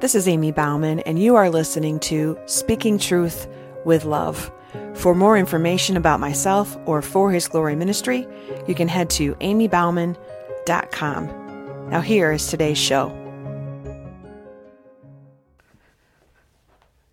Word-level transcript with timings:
This 0.00 0.14
is 0.14 0.26
Ammie 0.26 0.54
Bouwman, 0.54 1.02
and 1.04 1.18
you 1.18 1.36
are 1.36 1.50
listening 1.50 2.00
to 2.00 2.38
Speaking 2.46 2.98
Truth 2.98 3.46
with 3.84 4.06
Love. 4.06 4.50
For 4.94 5.14
more 5.14 5.36
information 5.36 5.98
about 5.98 6.20
myself 6.20 6.78
or 6.86 7.02
For 7.02 7.30
His 7.30 7.46
Glory 7.46 7.76
Ministry, 7.76 8.26
you 8.66 8.74
can 8.74 8.88
head 8.88 9.10
to 9.10 9.34
ammiebouwman.com. 9.34 11.90
Now, 11.90 12.00
here 12.00 12.32
is 12.32 12.46
today's 12.46 12.78
show. 12.78 13.10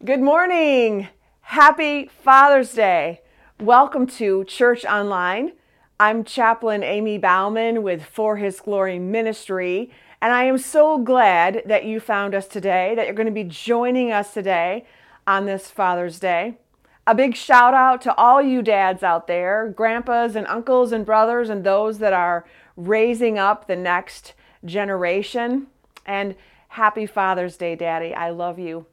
Good 0.05 0.21
morning. 0.21 1.09
Happy 1.41 2.09
Father's 2.23 2.71
Day. 2.71 3.19
Welcome 3.59 4.07
to 4.07 4.45
Church 4.45 4.85
Online. 4.85 5.51
I'm 5.99 6.23
Chaplain 6.23 6.83
Ammie 6.83 7.19
Bouwman 7.19 7.81
with 7.81 8.05
For 8.05 8.38
His 8.38 8.61
Glory 8.61 8.97
Ministry. 8.97 9.91
And 10.21 10.34
I 10.34 10.45
am 10.45 10.57
so 10.57 10.97
glad 10.97 11.61
that 11.65 11.86
you 11.86 11.99
found 11.99 12.34
us 12.34 12.47
today, 12.47 12.95
that 12.95 13.05
you're 13.05 13.13
going 13.13 13.27
to 13.27 13.31
be 13.31 13.44
joining 13.44 14.12
us 14.12 14.34
today 14.34 14.85
on 15.27 15.45
this 15.45 15.70
Father's 15.70 16.20
Day. 16.20 16.57
A 17.05 17.13
big 17.13 17.35
shout 17.35 17.73
out 17.73 18.02
to 18.02 18.16
all 18.16 18.41
you 18.41 18.62
dads 18.62 19.03
out 19.03 19.27
there, 19.27 19.70
grandpas 19.70 20.35
and 20.35 20.48
uncles 20.48 20.91
and 20.91 21.05
brothers, 21.05 21.49
and 21.49 21.63
those 21.63 21.99
that 21.99 22.13
are 22.13 22.45
raising 22.76 23.38
up 23.38 23.67
the 23.67 23.76
next 23.76 24.34
generation. 24.66 25.67
And 26.05 26.35
happy 26.70 27.05
Father's 27.05 27.55
Day, 27.55 27.76
Daddy. 27.76 28.13
I 28.13 28.31
love 28.31 28.57
you. 28.57 28.88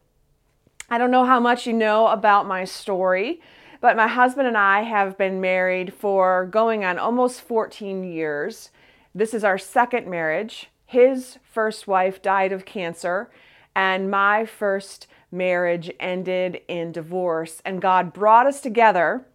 I 0.90 0.98
don't 0.98 1.10
know 1.10 1.24
how 1.24 1.40
much 1.40 1.66
you 1.66 1.72
know 1.72 2.08
about 2.08 2.46
my 2.46 2.64
story, 2.64 3.40
but 3.80 3.96
my 3.96 4.08
husband 4.08 4.46
and 4.46 4.58
I 4.58 4.82
have 4.82 5.16
been 5.16 5.40
married 5.40 5.94
for 5.94 6.44
going 6.44 6.84
on 6.84 6.98
almost 6.98 7.40
14 7.40 8.04
years. 8.04 8.70
This 9.14 9.32
is 9.32 9.42
our 9.42 9.56
second 9.56 10.06
marriage. 10.06 10.68
His 10.94 11.40
first 11.42 11.88
wife 11.88 12.22
died 12.22 12.52
of 12.52 12.64
cancer, 12.64 13.28
and 13.74 14.08
my 14.08 14.46
first 14.46 15.08
marriage 15.32 15.90
ended 15.98 16.60
in 16.68 16.92
divorce. 16.92 17.60
And 17.64 17.82
God 17.82 18.12
brought 18.12 18.46
us 18.46 18.60
together 18.60 19.26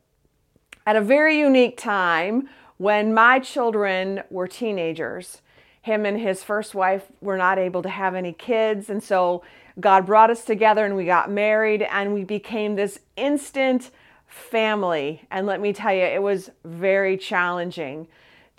at 0.86 0.96
a 0.96 1.02
very 1.02 1.38
unique 1.38 1.76
time 1.76 2.48
when 2.78 3.14
my 3.14 3.40
children 3.40 4.24
were 4.30 4.48
teenagers. 4.48 5.42
Him 5.82 6.06
and 6.06 6.18
his 6.18 6.46
first 6.46 6.76
wife 6.76 7.08
were 7.20 7.36
not 7.36 7.60
able 7.60 7.82
to 7.82 7.90
have 7.90 8.16
any 8.16 8.32
kids, 8.32 8.90
and 8.90 9.04
so 9.04 9.44
God 9.82 10.06
brought 10.06 10.30
us 10.30 10.46
together 10.46 10.86
and 10.86 10.96
we 10.96 11.04
got 11.04 11.30
married 11.30 11.82
and 11.82 12.14
we 12.14 12.24
became 12.24 12.76
this 12.78 13.00
instant 13.18 13.92
family. 14.28 15.28
And 15.30 15.46
let 15.46 15.60
me 15.60 15.74
tell 15.74 15.94
you, 15.94 16.04
it 16.04 16.22
was 16.22 16.52
very 16.64 17.18
challenging. 17.18 18.08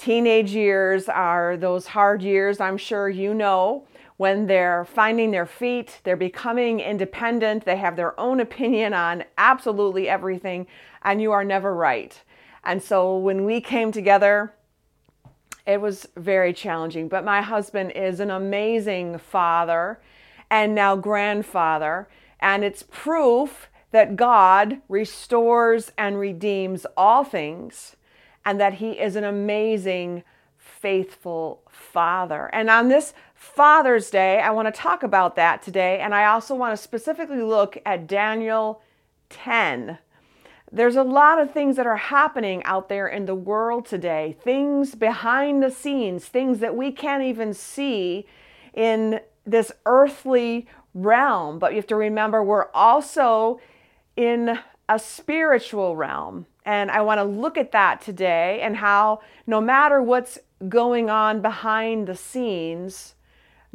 Teenage 0.00 0.52
years 0.52 1.10
are 1.10 1.58
those 1.58 1.88
hard 1.88 2.22
years, 2.22 2.58
I'm 2.58 2.78
sure 2.78 3.10
you 3.10 3.34
know, 3.34 3.86
when 4.16 4.46
they're 4.46 4.86
finding 4.86 5.30
their 5.30 5.44
feet, 5.44 6.00
they're 6.04 6.16
becoming 6.16 6.80
independent, 6.80 7.66
they 7.66 7.76
have 7.76 7.96
their 7.96 8.18
own 8.18 8.40
opinion 8.40 8.94
on 8.94 9.24
absolutely 9.36 10.08
everything, 10.08 10.66
and 11.02 11.20
you 11.20 11.32
are 11.32 11.44
never 11.44 11.74
right. 11.74 12.18
And 12.64 12.82
so 12.82 13.18
when 13.18 13.44
we 13.44 13.60
came 13.60 13.92
together, 13.92 14.54
it 15.66 15.82
was 15.82 16.08
very 16.16 16.54
challenging. 16.54 17.06
But 17.06 17.22
my 17.22 17.42
husband 17.42 17.92
is 17.92 18.20
an 18.20 18.30
amazing 18.30 19.18
father 19.18 20.00
and 20.50 20.74
now 20.74 20.96
grandfather, 20.96 22.08
and 22.40 22.64
it's 22.64 22.84
proof 22.90 23.68
that 23.90 24.16
God 24.16 24.80
restores 24.88 25.92
and 25.98 26.18
redeems 26.18 26.86
all 26.96 27.22
things 27.22 27.96
and 28.44 28.60
that 28.60 28.74
He 28.74 28.92
is 28.92 29.16
an 29.16 29.24
amazing, 29.24 30.22
faithful 30.56 31.62
Father. 31.68 32.50
And 32.52 32.70
on 32.70 32.88
this 32.88 33.14
Father's 33.34 34.10
Day, 34.10 34.40
I 34.40 34.50
want 34.50 34.72
to 34.72 34.80
talk 34.80 35.02
about 35.02 35.36
that 35.36 35.62
today. 35.62 35.98
And 36.00 36.14
I 36.14 36.26
also 36.26 36.54
want 36.54 36.76
to 36.76 36.82
specifically 36.82 37.42
look 37.42 37.78
at 37.86 38.06
Daniel 38.06 38.82
10. 39.30 39.98
There's 40.72 40.96
a 40.96 41.02
lot 41.02 41.40
of 41.40 41.52
things 41.52 41.76
that 41.76 41.86
are 41.86 41.96
happening 41.96 42.62
out 42.64 42.88
there 42.88 43.08
in 43.08 43.26
the 43.26 43.34
world 43.34 43.86
today, 43.86 44.36
things 44.42 44.94
behind 44.94 45.62
the 45.62 45.70
scenes, 45.70 46.26
things 46.26 46.60
that 46.60 46.76
we 46.76 46.92
can't 46.92 47.24
even 47.24 47.54
see 47.54 48.26
in 48.72 49.20
this 49.44 49.72
earthly 49.84 50.68
realm. 50.94 51.58
But 51.58 51.72
you 51.72 51.76
have 51.76 51.88
to 51.88 51.96
remember, 51.96 52.42
we're 52.42 52.70
also 52.72 53.60
in 54.16 54.60
a 54.88 54.98
spiritual 54.98 55.96
realm. 55.96 56.46
And 56.64 56.90
I 56.90 57.00
want 57.00 57.18
to 57.18 57.24
look 57.24 57.56
at 57.56 57.72
that 57.72 58.00
today 58.00 58.60
and 58.60 58.76
how 58.76 59.20
no 59.46 59.60
matter 59.60 60.02
what's 60.02 60.38
going 60.68 61.08
on 61.08 61.40
behind 61.40 62.06
the 62.06 62.14
scenes, 62.14 63.14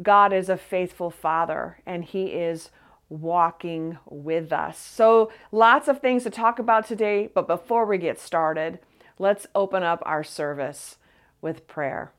God 0.02 0.32
is 0.32 0.48
a 0.48 0.56
faithful 0.56 1.10
Father 1.10 1.78
and 1.84 2.04
He 2.04 2.26
is 2.26 2.70
walking 3.08 3.98
with 4.08 4.52
us. 4.52 4.78
So, 4.78 5.30
lots 5.52 5.88
of 5.88 6.00
things 6.00 6.24
to 6.24 6.30
talk 6.30 6.58
about 6.58 6.86
today, 6.86 7.30
but 7.32 7.46
before 7.46 7.86
we 7.86 7.98
get 7.98 8.18
started, 8.18 8.78
let's 9.18 9.46
open 9.54 9.82
up 9.82 10.02
our 10.04 10.24
service 10.24 10.96
with 11.40 11.66
prayer. 11.66 12.12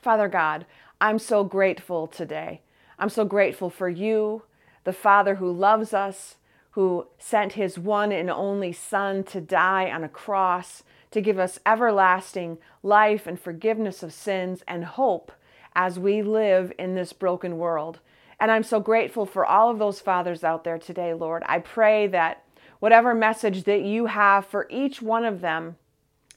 Father 0.00 0.28
God, 0.28 0.64
I'm 1.00 1.18
so 1.18 1.44
grateful 1.44 2.06
today. 2.06 2.62
I'm 2.98 3.10
so 3.10 3.24
grateful 3.24 3.70
for 3.70 3.88
you, 3.88 4.42
the 4.84 4.92
Father 4.92 5.36
who 5.36 5.50
loves 5.50 5.92
us, 5.92 6.36
who 6.72 7.06
sent 7.18 7.54
his 7.54 7.78
one 7.78 8.12
and 8.12 8.30
only 8.30 8.72
Son 8.72 9.24
to 9.24 9.40
die 9.40 9.90
on 9.90 10.04
a 10.04 10.08
cross 10.08 10.82
to 11.10 11.20
give 11.20 11.38
us 11.38 11.58
everlasting 11.66 12.58
life 12.82 13.26
and 13.26 13.40
forgiveness 13.40 14.02
of 14.02 14.12
sins 14.12 14.62
and 14.68 14.84
hope 14.84 15.32
as 15.74 15.98
we 15.98 16.22
live 16.22 16.72
in 16.78 16.94
this 16.94 17.12
broken 17.12 17.58
world. 17.58 18.00
And 18.38 18.50
I'm 18.50 18.62
so 18.62 18.80
grateful 18.80 19.26
for 19.26 19.44
all 19.44 19.70
of 19.70 19.78
those 19.78 20.00
fathers 20.00 20.44
out 20.44 20.64
there 20.64 20.78
today, 20.78 21.12
Lord. 21.12 21.42
I 21.46 21.58
pray 21.58 22.06
that 22.08 22.44
whatever 22.78 23.14
message 23.14 23.64
that 23.64 23.82
you 23.82 24.06
have 24.06 24.46
for 24.46 24.66
each 24.70 25.02
one 25.02 25.24
of 25.24 25.40
them, 25.40 25.76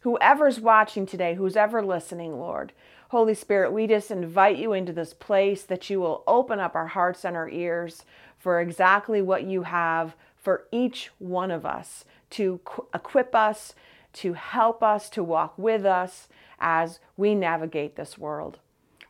whoever's 0.01 0.59
watching 0.59 1.05
today, 1.05 1.35
who's 1.35 1.55
ever 1.55 1.83
listening, 1.83 2.39
Lord, 2.39 2.73
Holy 3.09 3.35
Spirit, 3.35 3.71
we 3.71 3.87
just 3.87 4.11
invite 4.11 4.57
you 4.57 4.73
into 4.73 4.91
this 4.91 5.13
place 5.13 5.63
that 5.63 5.89
you 5.89 5.99
will 5.99 6.23
open 6.27 6.59
up 6.59 6.75
our 6.75 6.87
hearts 6.87 7.23
and 7.23 7.35
our 7.35 7.47
ears 7.47 8.03
for 8.43 8.59
exactly 8.59 9.21
what 9.21 9.45
you 9.45 9.63
have 9.63 10.17
for 10.35 10.65
each 10.69 11.09
one 11.17 11.49
of 11.49 11.65
us 11.65 12.03
to 12.29 12.59
equip 12.93 13.33
us, 13.33 13.73
to 14.11 14.33
help 14.33 14.83
us, 14.83 15.09
to 15.11 15.23
walk 15.23 15.57
with 15.57 15.85
us 15.85 16.27
as 16.59 16.99
we 17.15 17.35
navigate 17.35 17.95
this 17.95 18.17
world. 18.17 18.59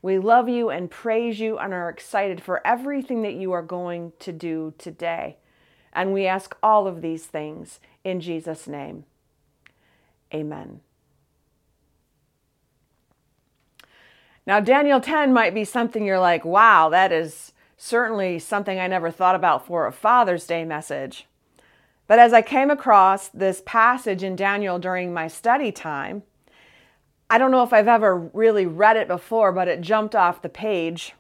We 0.04 0.20
love 0.20 0.48
you 0.48 0.70
and 0.70 0.92
praise 0.92 1.40
you 1.40 1.58
and 1.58 1.74
are 1.74 1.90
excited 1.90 2.44
for 2.44 2.62
everything 2.64 3.24
that 3.24 3.34
you 3.34 3.52
are 3.54 3.64
going 3.64 4.14
to 4.20 4.32
do 4.32 4.76
today. 4.78 5.38
And 5.92 6.14
we 6.14 6.28
ask 6.28 6.56
all 6.62 6.86
of 6.86 7.02
these 7.02 7.26
things 7.26 7.80
in 8.04 8.20
Jesus' 8.20 8.68
name. 8.68 9.06
Amen. 10.32 10.82
Now, 14.46 14.60
Daniel 14.60 15.02
10 15.02 15.34
might 15.34 15.56
be 15.56 15.66
something 15.66 16.06
you're 16.06 16.20
like, 16.20 16.46
wow, 16.46 16.90
that 16.90 17.12
is 17.12 17.53
certainly 17.84 18.40
something 18.40 18.80
I 18.80 18.88
never 18.88 19.12
thought 19.12 19.36
about 19.36 19.68
for 19.68 19.86
a 19.86 19.92
Father's 19.92 20.48
Day 20.48 20.64
message. 20.64 21.28
But 22.08 22.18
as 22.18 22.32
I 22.32 22.42
came 22.42 22.72
across 22.72 23.28
this 23.28 23.62
passage 23.66 24.24
in 24.24 24.38
Daniel 24.38 24.80
during 24.80 25.14
my 25.14 25.28
study 25.28 25.70
time, 25.70 26.24
I 27.30 27.38
don't 27.38 27.52
know 27.52 27.62
if 27.62 27.74
I've 27.74 27.90
ever 27.90 28.18
really 28.18 28.66
read 28.66 28.96
it 28.96 29.10
before, 29.10 29.52
but 29.52 29.68
it 29.68 29.82
jumped 29.82 30.16
off 30.16 30.42
the 30.42 30.48
page. 30.48 31.14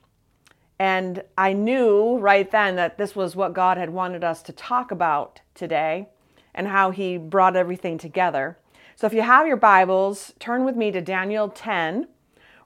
And 0.80 1.24
I 1.38 1.52
knew 1.52 2.18
right 2.18 2.50
then 2.50 2.78
that 2.78 2.98
this 2.98 3.14
was 3.14 3.36
what 3.36 3.54
God 3.54 3.78
had 3.78 3.90
wanted 3.90 4.24
us 4.24 4.42
to 4.44 4.54
talk 4.54 4.90
about 4.90 5.42
today 5.56 6.08
and 6.56 6.70
how 6.70 6.92
He 6.92 7.18
brought 7.18 7.58
everything 7.58 7.98
together. 7.98 8.58
So 8.96 9.06
if 9.06 9.14
you 9.14 9.22
have 9.24 9.48
your 9.48 9.58
Bibles, 9.58 10.32
turn 10.40 10.64
with 10.64 10.78
me 10.78 10.92
to 10.92 11.02
Daniel 11.02 11.50
10. 11.50 12.08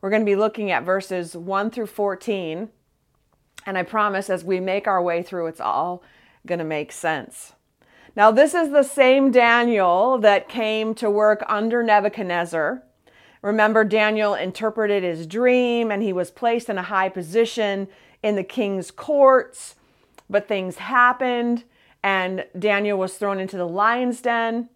We're 0.01 0.11
going 0.11 0.21
to 0.21 0.25
be 0.25 0.35
looking 0.35 0.69
at 0.69 0.83
verses 0.83 1.35
1 1.35 1.71
through 1.71 1.87
14. 1.87 2.69
And 3.67 3.77
I 3.77 3.83
promise 3.83 4.29
as 4.29 4.45
we 4.45 4.61
make 4.61 4.87
our 4.87 5.03
way 5.03 5.21
through, 5.21 5.47
it's 5.47 5.59
all 5.59 6.01
going 6.45 6.59
to 6.59 6.65
make 6.65 6.93
sense. 6.93 7.51
Now, 8.15 8.31
this 8.31 8.53
is 8.55 8.71
the 8.71 8.81
same 8.81 9.29
Daniel 9.29 10.17
that 10.19 10.47
came 10.47 10.95
to 10.95 11.11
work 11.11 11.43
under 11.47 11.83
Nebuchadnezzar. 11.83 12.81
Remember, 13.41 13.83
Daniel 13.83 14.33
interpreted 14.33 15.03
his 15.03 15.27
dream 15.27 15.91
and 15.91 16.01
he 16.01 16.13
was 16.13 16.31
placed 16.31 16.69
in 16.69 16.77
a 16.77 16.83
high 16.83 17.09
position 17.09 17.89
in 18.23 18.37
the 18.37 18.43
king's 18.43 18.89
courts, 18.89 19.75
but 20.29 20.47
things 20.47 20.77
happened 20.77 21.65
and 22.01 22.45
Daniel 22.57 22.97
was 22.97 23.15
thrown 23.15 23.37
into 23.37 23.57
the 23.57 23.67
lion's 23.67 24.21
den. 24.21 24.69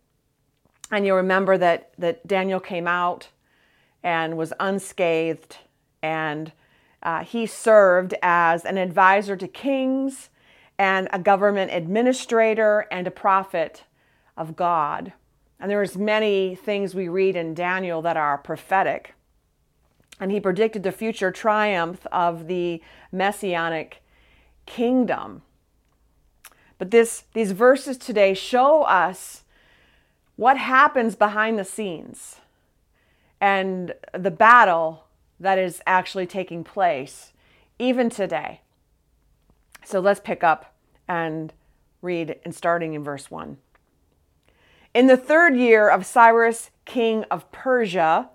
And 0.91 1.05
you 1.05 1.15
remember 1.15 1.57
that, 1.57 1.93
that 1.97 2.27
Daniel 2.27 2.59
came 2.59 2.87
out 2.87 3.29
and 4.03 4.35
was 4.35 4.51
unscathed 4.59 5.57
and 6.03 6.51
uh, 7.03 7.23
he 7.23 7.45
served 7.45 8.13
as 8.21 8.65
an 8.65 8.77
advisor 8.77 9.35
to 9.35 9.47
kings 9.47 10.29
and 10.77 11.07
a 11.11 11.19
government 11.19 11.71
administrator 11.73 12.87
and 12.91 13.07
a 13.07 13.11
prophet 13.11 13.83
of 14.37 14.55
God. 14.55 15.13
And 15.59 15.69
there's 15.69 15.95
many 15.97 16.55
things 16.55 16.95
we 16.95 17.07
read 17.07 17.35
in 17.35 17.53
Daniel 17.53 18.01
that 18.01 18.17
are 18.17 18.37
prophetic. 18.37 19.13
and 20.21 20.31
he 20.31 20.39
predicted 20.39 20.83
the 20.83 20.91
future 20.91 21.31
triumph 21.31 22.05
of 22.11 22.47
the 22.47 22.81
messianic 23.11 24.03
kingdom. 24.67 25.41
But 26.77 26.91
this, 26.91 27.23
these 27.33 27.51
verses 27.51 27.97
today 27.97 28.35
show 28.35 28.83
us 28.83 29.43
what 30.35 30.57
happens 30.57 31.15
behind 31.15 31.57
the 31.57 31.65
scenes 31.65 32.37
and 33.39 33.93
the 34.13 34.31
battle 34.31 35.05
that 35.41 35.57
is 35.57 35.81
actually 35.87 36.27
taking 36.27 36.63
place 36.63 37.33
even 37.79 38.09
today. 38.09 38.61
So 39.83 39.99
let's 39.99 40.19
pick 40.19 40.43
up 40.43 40.75
and 41.07 41.51
read 42.01 42.39
and 42.45 42.53
starting 42.53 42.93
in 42.93 43.03
verse 43.03 43.31
1. 43.31 43.57
In 44.93 45.07
the 45.07 45.17
third 45.17 45.55
year 45.55 45.89
of 45.89 46.05
Cyrus, 46.05 46.69
king 46.85 47.23
of 47.31 47.51
Persia, 47.51 48.29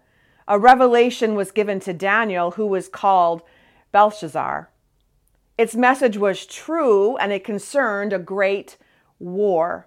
a 0.49 0.59
revelation 0.59 1.35
was 1.35 1.53
given 1.53 1.79
to 1.81 1.93
Daniel, 1.93 2.53
who 2.53 2.67
was 2.67 2.89
called 2.89 3.43
Belshazzar. 3.93 4.71
Its 5.57 5.77
message 5.77 6.19
was 6.19 6.45
true 6.45 7.17
and 7.19 7.33
it 7.33 7.45
concerned 7.45 8.13
a 8.13 8.19
great 8.19 8.77
war. 9.21 9.87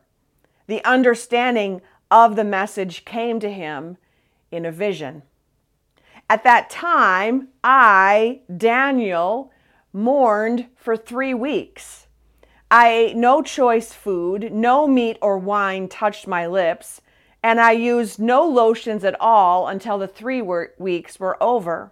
The 0.67 0.83
understanding 0.85 1.81
of 2.09 2.37
the 2.37 2.43
message 2.45 3.03
came 3.03 3.39
to 3.41 3.51
him 3.51 3.97
in 4.51 4.65
a 4.65 4.71
vision. 4.71 5.23
At 6.29 6.43
that 6.43 6.69
time, 6.69 7.47
I, 7.63 8.41
Daniel, 8.55 9.51
mourned 9.91 10.67
for 10.75 10.95
three 10.95 11.33
weeks. 11.33 12.07
I 12.69 12.89
ate 12.89 13.15
no 13.15 13.41
choice 13.41 13.93
food, 13.93 14.53
no 14.53 14.87
meat 14.87 15.17
or 15.21 15.39
wine 15.39 15.87
touched 15.87 16.27
my 16.27 16.45
lips 16.45 17.01
and 17.41 17.59
I 17.59 17.71
used 17.71 18.19
no 18.19 18.45
lotions 18.45 19.03
at 19.03 19.19
all 19.19 19.67
until 19.67 19.97
the 19.97 20.07
three 20.07 20.41
weeks 20.41 21.19
were 21.19 21.41
over. 21.41 21.91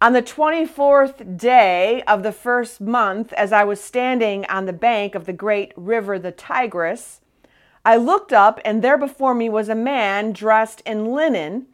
On 0.00 0.12
the 0.12 0.22
24th 0.22 1.38
day 1.38 2.02
of 2.08 2.24
the 2.24 2.32
first 2.32 2.80
month, 2.80 3.32
as 3.34 3.52
I 3.52 3.62
was 3.62 3.80
standing 3.80 4.44
on 4.46 4.66
the 4.66 4.72
bank 4.72 5.14
of 5.14 5.26
the 5.26 5.32
great 5.32 5.72
river, 5.76 6.18
the 6.18 6.32
Tigris, 6.32 7.20
I 7.84 7.96
looked 7.96 8.32
up, 8.32 8.60
and 8.64 8.82
there 8.82 8.98
before 8.98 9.34
me 9.34 9.48
was 9.48 9.68
a 9.68 9.76
man 9.76 10.32
dressed 10.32 10.80
in 10.84 11.06
linen, 11.06 11.66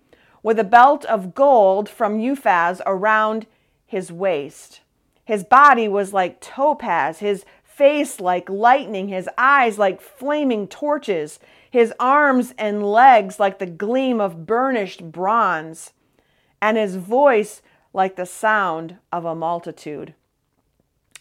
with 0.43 0.59
a 0.59 0.65
belt 0.65 1.05
of 1.07 1.35
gold 1.35 1.89
from 1.89 2.19
Uphaz 2.19 2.81
around 2.87 3.47
his 3.87 4.13
waist. 4.13 4.81
His 5.25 5.45
body 5.45 5.89
was 5.89 6.13
like 6.13 6.41
topaz, 6.41 7.19
his 7.19 7.45
face 7.65 8.21
like 8.21 8.49
lightning, 8.49 9.09
his 9.09 9.29
eyes 9.37 9.79
like 9.79 10.01
flaming 10.01 10.67
torches 10.67 11.39
his 11.71 11.93
arms 12.01 12.55
and 12.59 12.85
legs 12.85 13.39
like 13.39 13.59
the 13.59 13.67
gleam 13.67 14.21
of 14.21 14.47
burnished 14.47 15.13
bronze, 15.13 15.93
and 16.61 16.77
his 16.77 16.97
voice 16.97 17.63
like 17.93 18.17
the 18.17 18.27
sound 18.27 18.97
of 19.13 19.25
a 19.25 19.35
multitude. 19.35 20.15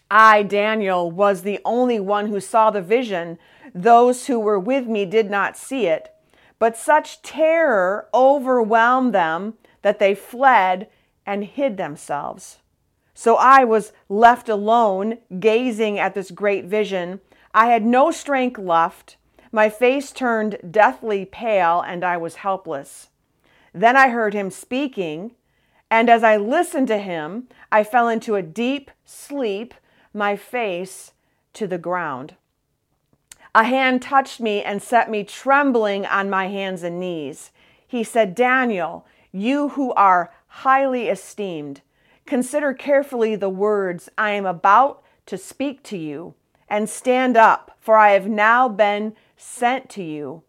I, 0.10 0.44
Daniel, 0.44 1.12
was 1.12 1.42
the 1.42 1.60
only 1.66 2.00
one 2.00 2.28
who 2.28 2.40
saw 2.40 2.72
the 2.72 2.82
vision. 2.82 3.38
Those 3.76 4.28
who 4.28 4.40
were 4.40 4.60
with 4.60 4.88
me 4.88 5.06
did 5.06 5.30
not 5.30 5.58
see 5.58 5.88
it, 5.88 6.14
but 6.60 6.78
such 6.78 7.22
terror 7.22 8.08
overwhelmed 8.14 9.14
them 9.14 9.56
that 9.82 10.00
they 10.00 10.16
fled 10.16 10.88
and 11.26 11.44
hid 11.44 11.78
themselves. 11.78 12.58
So 13.14 13.36
I 13.36 13.64
was 13.64 13.94
left 14.10 14.50
alone, 14.50 15.18
gazing 15.40 16.00
at 16.00 16.14
this 16.14 16.32
great 16.32 16.66
vision. 16.66 17.20
I 17.54 17.68
had 17.68 17.86
no 17.86 18.12
strength 18.12 18.60
left 18.60 19.18
my 19.52 19.70
face 19.70 20.12
turned 20.12 20.58
deathly 20.70 21.26
pale, 21.26 21.82
and 21.82 22.04
I 22.04 22.18
was 22.18 22.36
helpless. 22.36 23.10
Then 23.74 23.96
I 23.96 24.10
heard 24.10 24.34
him 24.34 24.50
speaking, 24.50 25.32
and 25.90 26.10
as 26.10 26.24
I 26.24 26.38
listened 26.38 26.88
to 26.90 26.98
him, 26.98 27.48
I 27.72 27.84
fell 27.84 28.08
into 28.08 28.36
a 28.36 28.42
deep 28.42 28.92
sleep, 29.06 29.74
my 30.14 30.36
face 30.36 31.14
to 31.54 31.68
the 31.68 31.78
ground. 31.78 32.36
A 33.56 33.64
hand 33.64 34.02
touched 34.02 34.40
me 34.40 34.64
and 34.64 34.82
set 34.82 35.10
me 35.10 35.24
trembling 35.24 36.06
on 36.06 36.30
my 36.30 36.48
hands 36.48 36.84
and 36.84 37.00
knees. 37.00 37.52
He 37.88 38.04
said, 38.04 38.36
Daniel, 38.36 39.06
you 39.32 39.70
who 39.70 39.94
are 39.94 40.32
highly 40.48 41.10
esteemed, 41.10 41.82
consider 42.26 42.74
carefully 42.74 43.36
the 43.36 43.50
words 43.50 44.10
I 44.18 44.32
am 44.32 44.46
about 44.46 45.04
to 45.28 45.38
speak 45.38 45.84
to 45.84 45.98
you, 45.98 46.34
and 46.70 46.90
stand 46.90 47.38
up, 47.38 47.78
for 47.80 47.98
I 47.98 48.12
have 48.12 48.28
now 48.28 48.68
been 48.68 49.16
sent 49.36 49.90
to 49.92 50.04
you. 50.04 50.44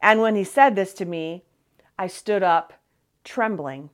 And 0.00 0.20
when 0.20 0.34
he 0.34 0.44
said 0.44 0.76
this 0.76 0.92
to 0.94 1.04
me, 1.04 1.44
I 1.98 2.06
stood 2.06 2.42
up 2.42 2.74
trembling. 3.22 3.90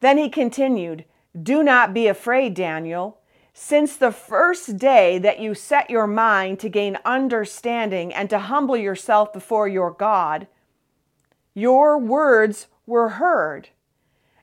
Then 0.00 0.16
he 0.16 0.28
continued, 0.28 1.04
Do 1.40 1.62
not 1.62 1.92
be 1.92 2.06
afraid, 2.06 2.54
Daniel. 2.54 3.19
Since 3.52 3.96
the 3.96 4.12
first 4.12 4.78
day 4.78 5.18
that 5.18 5.40
you 5.40 5.54
set 5.54 5.90
your 5.90 6.06
mind 6.06 6.60
to 6.60 6.68
gain 6.68 6.98
understanding 7.04 8.14
and 8.14 8.30
to 8.30 8.38
humble 8.38 8.76
yourself 8.76 9.32
before 9.32 9.68
your 9.68 9.90
God, 9.90 10.46
your 11.54 11.98
words 11.98 12.68
were 12.86 13.10
heard, 13.10 13.70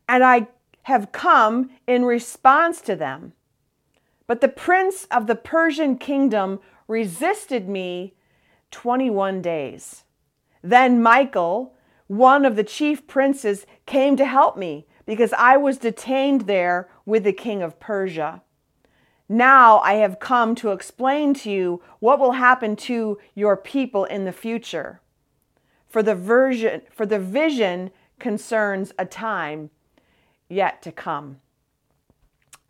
and 0.07 0.23
I 0.23 0.47
have 0.83 1.11
come 1.11 1.69
in 1.85 2.05
response 2.05 2.81
to 2.81 2.95
them. 2.95 3.33
But 4.25 4.41
the 4.41 4.49
prince 4.49 5.05
of 5.09 5.27
the 5.27 5.35
Persian 5.35 5.97
kingdom 5.97 6.59
resisted 6.87 7.67
me 7.67 8.13
21 8.71 9.41
days. 9.41 10.03
Then 10.61 11.01
Michael, 11.01 11.75
one 12.07 12.45
of 12.45 12.55
the 12.55 12.63
chief 12.63 13.07
princes, 13.07 13.65
came 13.85 14.17
to 14.17 14.25
help 14.25 14.57
me 14.57 14.85
because 15.05 15.33
I 15.33 15.55
was 15.55 15.77
detained 15.77 16.41
there 16.41 16.89
with 17.05 17.23
the 17.23 17.33
king 17.33 17.61
of 17.61 17.79
Persia. 17.79 18.41
Now 19.29 19.79
I 19.79 19.95
have 19.95 20.19
come 20.19 20.55
to 20.55 20.71
explain 20.71 21.33
to 21.35 21.51
you 21.51 21.81
what 21.99 22.19
will 22.19 22.33
happen 22.33 22.75
to 22.77 23.19
your 23.35 23.57
people 23.57 24.05
in 24.05 24.25
the 24.25 24.31
future. 24.31 25.01
For 25.87 26.01
the, 26.01 26.15
version, 26.15 26.81
for 26.91 27.05
the 27.05 27.19
vision 27.19 27.91
concerns 28.19 28.93
a 28.97 29.05
time 29.05 29.69
yet 30.49 30.81
to 30.83 30.91
come. 30.91 31.37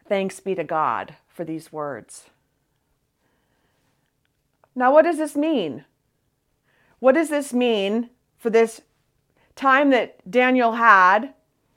Thanks 0.08 0.40
be 0.40 0.56
to 0.56 0.64
God 0.64 1.16
for 1.28 1.44
these 1.44 1.72
words. 1.72 2.30
Now, 4.74 4.94
what 4.94 5.04
does 5.04 5.18
this 5.18 5.36
mean? 5.36 5.86
What 7.00 7.14
does 7.14 7.30
this 7.30 7.54
mean 7.54 8.10
for 8.38 8.50
this 8.50 8.82
time 9.56 9.90
that 9.90 10.30
Daniel 10.30 10.74
had 10.74 11.34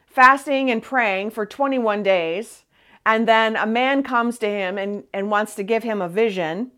fasting 0.06 0.70
and 0.70 0.82
praying 0.82 1.30
for 1.30 1.44
21 1.46 2.02
days? 2.02 2.64
And 3.04 3.26
then 3.26 3.56
a 3.56 3.66
man 3.66 4.02
comes 4.02 4.38
to 4.38 4.48
him 4.48 4.78
and, 4.78 5.04
and 5.12 5.30
wants 5.30 5.54
to 5.54 5.62
give 5.62 5.82
him 5.82 6.02
a 6.02 6.08
vision. 6.08 6.70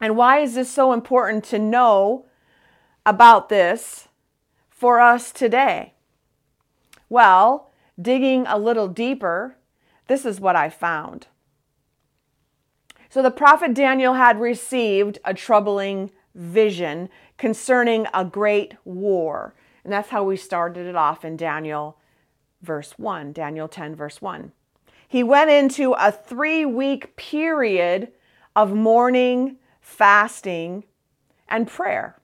And 0.00 0.16
why 0.16 0.40
is 0.40 0.54
this 0.54 0.70
so 0.70 0.92
important 0.92 1.44
to 1.44 1.58
know 1.58 2.26
about 3.04 3.48
this 3.48 4.08
for 4.70 5.00
us 5.00 5.30
today? 5.30 5.92
Well, 7.08 7.70
digging 8.00 8.46
a 8.46 8.58
little 8.58 8.88
deeper, 8.88 9.56
this 10.08 10.24
is 10.24 10.40
what 10.40 10.56
I 10.56 10.70
found. 10.70 11.26
So 13.10 13.22
the 13.22 13.30
prophet 13.30 13.74
Daniel 13.74 14.14
had 14.14 14.40
received 14.40 15.18
a 15.24 15.34
troubling 15.34 16.10
vision 16.34 17.10
concerning 17.36 18.06
a 18.14 18.24
great 18.24 18.74
war. 18.84 19.54
And 19.84 19.92
that's 19.92 20.08
how 20.08 20.24
we 20.24 20.36
started 20.36 20.86
it 20.86 20.96
off 20.96 21.24
in 21.24 21.36
Daniel 21.36 21.98
verse 22.62 22.92
1, 22.96 23.32
Daniel 23.32 23.68
10, 23.68 23.94
verse 23.94 24.22
1. 24.22 24.52
He 25.12 25.22
went 25.22 25.50
into 25.50 25.92
a 25.92 26.10
three 26.10 26.64
week 26.64 27.16
period 27.16 28.12
of 28.56 28.72
mourning, 28.72 29.58
fasting, 29.78 30.84
and 31.50 31.68
prayer. 31.68 32.16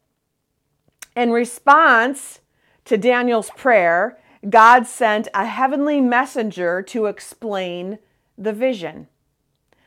In 1.14 1.30
response 1.30 2.40
to 2.86 2.96
Daniel's 2.96 3.50
prayer, 3.50 4.18
God 4.48 4.86
sent 4.86 5.28
a 5.34 5.44
heavenly 5.44 6.00
messenger 6.00 6.80
to 6.84 7.04
explain 7.04 7.98
the 8.38 8.54
vision. 8.54 9.08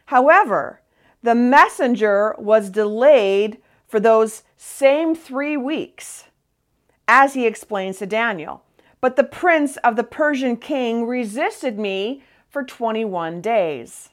However, 0.05 0.81
the 1.23 1.33
messenger 1.33 2.35
was 2.37 2.69
delayed 2.69 3.57
for 3.87 3.99
those 3.99 4.43
same 4.57 5.15
three 5.15 5.57
weeks, 5.57 6.25
as 7.07 7.33
he 7.33 7.47
explains 7.47 7.97
to 7.97 8.05
Daniel. 8.05 8.61
But 8.99 9.15
the 9.15 9.23
prince 9.23 9.77
of 9.77 9.95
the 9.95 10.03
Persian 10.03 10.55
king 10.55 11.07
resisted 11.07 11.79
me 11.79 12.21
for 12.51 12.63
21 12.63 13.41
days. 13.41 14.09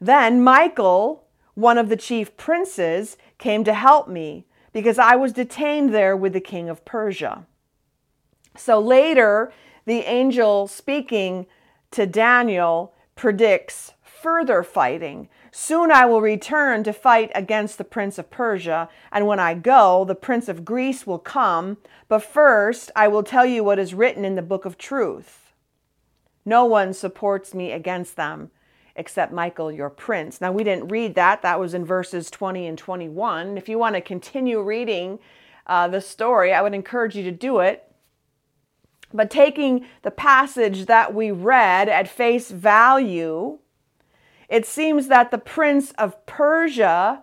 Then 0.00 0.42
Michael, 0.42 1.26
one 1.54 1.78
of 1.78 1.90
the 1.90 1.96
chief 1.96 2.36
princes, 2.36 3.16
came 3.38 3.62
to 3.64 3.74
help 3.74 4.08
me 4.08 4.46
because 4.72 4.98
I 4.98 5.14
was 5.14 5.32
detained 5.32 5.94
there 5.94 6.16
with 6.16 6.32
the 6.32 6.40
king 6.40 6.68
of 6.68 6.84
Persia. 6.84 7.46
So 8.56 8.80
later, 8.80 9.52
the 9.84 10.00
angel 10.00 10.66
speaking 10.66 11.46
to 11.90 12.06
Daniel 12.06 12.94
predicts 13.14 13.92
further 14.02 14.62
fighting. 14.62 15.28
Soon 15.52 15.92
I 15.92 16.06
will 16.06 16.22
return 16.22 16.82
to 16.84 16.92
fight 16.94 17.30
against 17.34 17.76
the 17.76 17.84
prince 17.84 18.18
of 18.18 18.30
Persia, 18.30 18.88
and 19.12 19.26
when 19.26 19.38
I 19.38 19.52
go, 19.54 20.04
the 20.04 20.14
prince 20.14 20.48
of 20.48 20.64
Greece 20.64 21.06
will 21.06 21.18
come. 21.18 21.76
But 22.08 22.24
first, 22.24 22.90
I 22.96 23.06
will 23.06 23.22
tell 23.22 23.44
you 23.44 23.62
what 23.62 23.78
is 23.78 23.92
written 23.92 24.24
in 24.24 24.34
the 24.34 24.42
book 24.42 24.64
of 24.64 24.78
truth. 24.78 25.43
No 26.44 26.64
one 26.64 26.92
supports 26.92 27.54
me 27.54 27.72
against 27.72 28.16
them 28.16 28.50
except 28.96 29.32
Michael, 29.32 29.72
your 29.72 29.90
prince. 29.90 30.40
Now, 30.40 30.52
we 30.52 30.64
didn't 30.64 30.88
read 30.88 31.14
that. 31.16 31.42
That 31.42 31.58
was 31.58 31.74
in 31.74 31.84
verses 31.84 32.30
20 32.30 32.66
and 32.66 32.78
21. 32.78 33.58
If 33.58 33.68
you 33.68 33.78
want 33.78 33.96
to 33.96 34.00
continue 34.00 34.62
reading 34.62 35.18
uh, 35.66 35.88
the 35.88 36.00
story, 36.00 36.52
I 36.52 36.62
would 36.62 36.74
encourage 36.74 37.16
you 37.16 37.24
to 37.24 37.32
do 37.32 37.58
it. 37.58 37.90
But 39.12 39.30
taking 39.30 39.86
the 40.02 40.10
passage 40.10 40.86
that 40.86 41.14
we 41.14 41.30
read 41.30 41.88
at 41.88 42.08
face 42.08 42.50
value, 42.50 43.58
it 44.48 44.66
seems 44.66 45.08
that 45.08 45.30
the 45.30 45.38
prince 45.38 45.92
of 45.92 46.24
Persia 46.26 47.22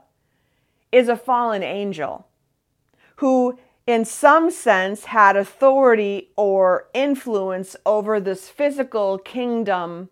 is 0.91 1.07
a 1.07 1.17
fallen 1.17 1.63
angel 1.63 2.27
who, 3.17 3.59
in 3.91 4.05
some 4.05 4.49
sense, 4.49 5.05
had 5.05 5.35
authority 5.35 6.31
or 6.37 6.87
influence 6.93 7.75
over 7.85 8.19
this 8.19 8.47
physical 8.47 9.17
kingdom 9.17 10.09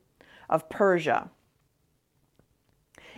of 0.49 0.69
Persia. 0.69 1.29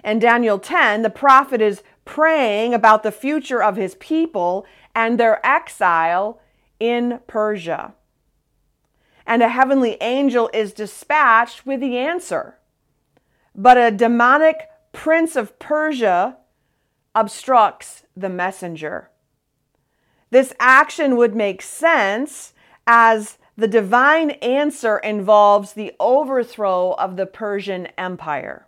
In 0.04 0.20
Daniel 0.20 0.60
10, 0.60 1.02
the 1.02 1.10
prophet 1.10 1.62
is 1.62 1.84
praying 2.06 2.74
about 2.74 3.04
the 3.04 3.12
future 3.12 3.62
of 3.62 3.76
his 3.76 3.96
people 3.96 4.66
and 4.96 5.20
their 5.20 5.46
exile 5.46 6.40
in 6.80 7.20
Persia. 7.28 7.94
And 9.26 9.44
a 9.44 9.50
heavenly 9.50 9.98
angel 10.02 10.50
is 10.54 10.74
dispatched 10.74 11.66
with 11.66 11.80
the 11.80 11.98
answer. 11.98 12.58
But 13.56 13.78
a 13.78 13.92
demonic 13.92 14.68
prince 14.92 15.36
of 15.36 15.60
Persia 15.60 16.38
obstructs 17.14 18.04
the 18.16 18.30
messenger. 18.30 19.12
This 20.32 20.54
action 20.60 21.18
would 21.18 21.36
make 21.36 21.62
sense 21.62 22.54
as 22.88 23.38
the 23.58 23.68
divine 23.68 24.32
answer 24.32 24.98
involves 24.98 25.74
the 25.74 25.94
overthrow 26.00 26.94
of 26.94 27.18
the 27.18 27.26
Persian 27.26 27.88
Empire. 27.98 28.66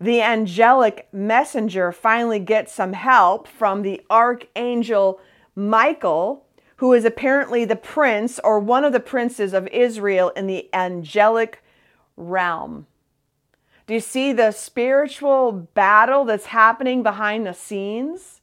The 0.00 0.20
angelic 0.20 1.06
messenger 1.12 1.92
finally 1.92 2.40
gets 2.40 2.72
some 2.72 2.94
help 2.94 3.46
from 3.46 3.82
the 3.82 4.02
archangel 4.10 5.20
Michael, 5.54 6.44
who 6.76 6.92
is 6.92 7.04
apparently 7.04 7.64
the 7.64 7.76
prince 7.76 8.40
or 8.42 8.58
one 8.58 8.84
of 8.84 8.92
the 8.92 9.00
princes 9.00 9.54
of 9.54 9.68
Israel 9.68 10.30
in 10.30 10.46
the 10.46 10.68
angelic 10.74 11.62
realm. 12.16 12.86
Do 13.86 13.94
you 13.94 14.00
see 14.00 14.32
the 14.32 14.50
spiritual 14.50 15.52
battle 15.52 16.24
that's 16.24 16.46
happening 16.46 17.02
behind 17.02 17.46
the 17.46 17.54
scenes 17.54 18.40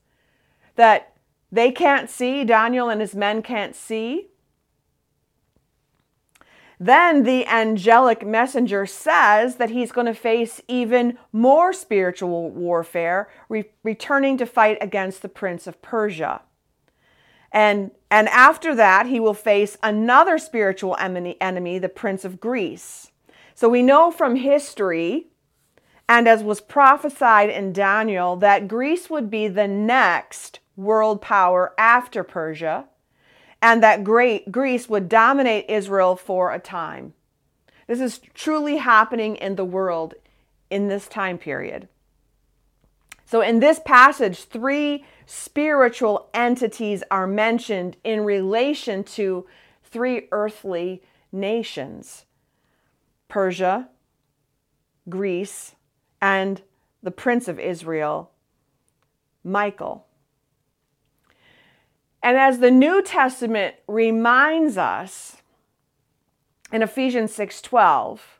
that 0.75 1.10
they 1.51 1.71
can't 1.71 2.09
see, 2.09 2.43
Daniel 2.43 2.89
and 2.89 3.01
his 3.01 3.15
men 3.15 3.41
can't 3.41 3.75
see? 3.75 4.27
Then 6.79 7.23
the 7.23 7.45
angelic 7.45 8.25
messenger 8.25 8.87
says 8.87 9.57
that 9.57 9.69
he's 9.69 9.91
going 9.91 10.07
to 10.07 10.15
face 10.15 10.61
even 10.67 11.19
more 11.31 11.73
spiritual 11.73 12.49
warfare, 12.49 13.29
re- 13.49 13.69
returning 13.83 14.35
to 14.37 14.47
fight 14.47 14.79
against 14.81 15.21
the 15.21 15.29
prince 15.29 15.67
of 15.67 15.81
Persia. 15.83 16.41
And, 17.51 17.91
and 18.09 18.27
after 18.29 18.73
that, 18.73 19.05
he 19.05 19.19
will 19.19 19.35
face 19.35 19.77
another 19.83 20.39
spiritual 20.39 20.95
enemy, 20.99 21.37
enemy, 21.39 21.77
the 21.77 21.89
prince 21.89 22.25
of 22.25 22.39
Greece. 22.39 23.11
So 23.53 23.69
we 23.69 23.83
know 23.83 24.09
from 24.09 24.37
history 24.37 25.27
and 26.09 26.27
as 26.27 26.43
was 26.43 26.61
prophesied 26.61 27.49
in 27.49 27.73
Daniel, 27.73 28.35
that 28.37 28.67
Greece 28.67 29.09
would 29.09 29.29
be 29.29 29.47
the 29.47 29.67
next 29.67 30.60
world 30.75 31.21
power 31.21 31.73
after 31.77 32.23
Persia, 32.23 32.85
and 33.61 33.83
that 33.83 34.03
great 34.03 34.51
Greece 34.51 34.89
would 34.89 35.07
dominate 35.07 35.69
Israel 35.69 36.15
for 36.15 36.51
a 36.51 36.59
time. 36.59 37.13
This 37.87 37.99
is 37.99 38.19
truly 38.33 38.77
happening 38.77 39.35
in 39.35 39.55
the 39.55 39.65
world 39.65 40.13
in 40.69 40.87
this 40.87 41.07
time 41.07 41.37
period. 41.37 41.87
So, 43.25 43.41
in 43.41 43.59
this 43.59 43.79
passage, 43.85 44.43
three 44.43 45.05
spiritual 45.25 46.29
entities 46.33 47.03
are 47.09 47.27
mentioned 47.27 47.97
in 48.03 48.25
relation 48.25 49.03
to 49.05 49.45
three 49.83 50.27
earthly 50.31 51.01
nations 51.31 52.25
Persia, 53.27 53.87
Greece, 55.07 55.75
and 56.21 56.61
the 57.01 57.11
prince 57.11 57.47
of 57.47 57.59
Israel, 57.59 58.31
Michael. 59.43 60.05
And 62.23 62.37
as 62.37 62.59
the 62.59 62.71
New 62.71 63.01
Testament 63.01 63.75
reminds 63.87 64.77
us 64.77 65.41
in 66.71 66.81
Ephesians 66.81 67.33
6:12, 67.33 68.39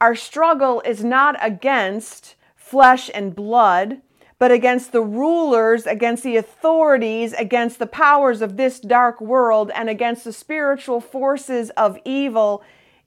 our 0.00 0.14
struggle 0.14 0.82
is 0.82 1.02
not 1.02 1.36
against 1.40 2.34
flesh 2.54 3.10
and 3.14 3.34
blood, 3.34 4.02
but 4.38 4.52
against 4.52 4.92
the 4.92 5.00
rulers, 5.00 5.86
against 5.86 6.22
the 6.22 6.36
authorities, 6.36 7.32
against 7.32 7.78
the 7.78 7.86
powers 7.86 8.42
of 8.42 8.56
this 8.56 8.78
dark 8.78 9.20
world, 9.20 9.70
and 9.74 9.88
against 9.88 10.24
the 10.24 10.32
spiritual 10.32 11.00
forces 11.00 11.70
of 11.70 11.98
evil 12.04 12.62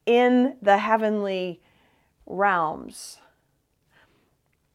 in 0.06 0.56
the 0.60 0.78
heavenly 0.78 1.62
realms. 2.26 3.18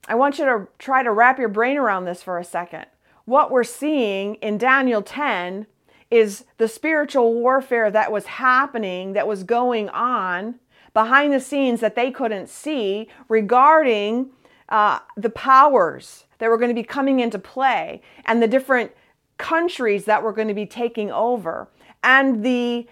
I 0.08 0.16
want 0.16 0.40
you 0.40 0.46
to 0.46 0.68
try 0.80 1.04
to 1.04 1.12
wrap 1.12 1.40
your 1.40 1.50
brain 1.50 1.78
around 1.78 2.06
this 2.06 2.24
for 2.24 2.38
a 2.38 2.44
second. 2.44 2.86
What 3.26 3.52
we're 3.52 3.64
seeing 3.64 4.36
in 4.36 4.58
Daniel 4.58 5.02
10 5.02 5.68
is 6.12 6.46
the 6.58 6.68
spiritual 6.68 7.34
warfare 7.34 7.90
that 7.90 8.12
was 8.12 8.26
happening, 8.26 9.14
that 9.14 9.28
was 9.28 9.44
going 9.44 9.90
on 9.90 10.56
behind 10.94 11.34
the 11.34 11.40
scenes 11.40 11.82
that 11.82 11.96
they 11.96 12.12
couldn't 12.12 12.48
see 12.48 13.10
regarding 13.28 14.30
uh, 14.70 15.00
the 15.18 15.30
powers 15.30 16.26
that 16.38 16.50
were 16.50 16.58
going 16.58 16.70
to 16.70 16.76
be 16.76 16.84
coming 16.84 17.20
into 17.20 17.40
play 17.40 18.02
and 18.26 18.42
the 18.42 18.48
different 18.48 18.92
countries 19.38 20.06
that 20.06 20.24
were 20.24 20.32
going 20.32 20.48
to 20.48 20.54
be 20.54 20.66
taking 20.66 21.12
over 21.12 21.68
and 22.04 22.46
the 22.46 22.88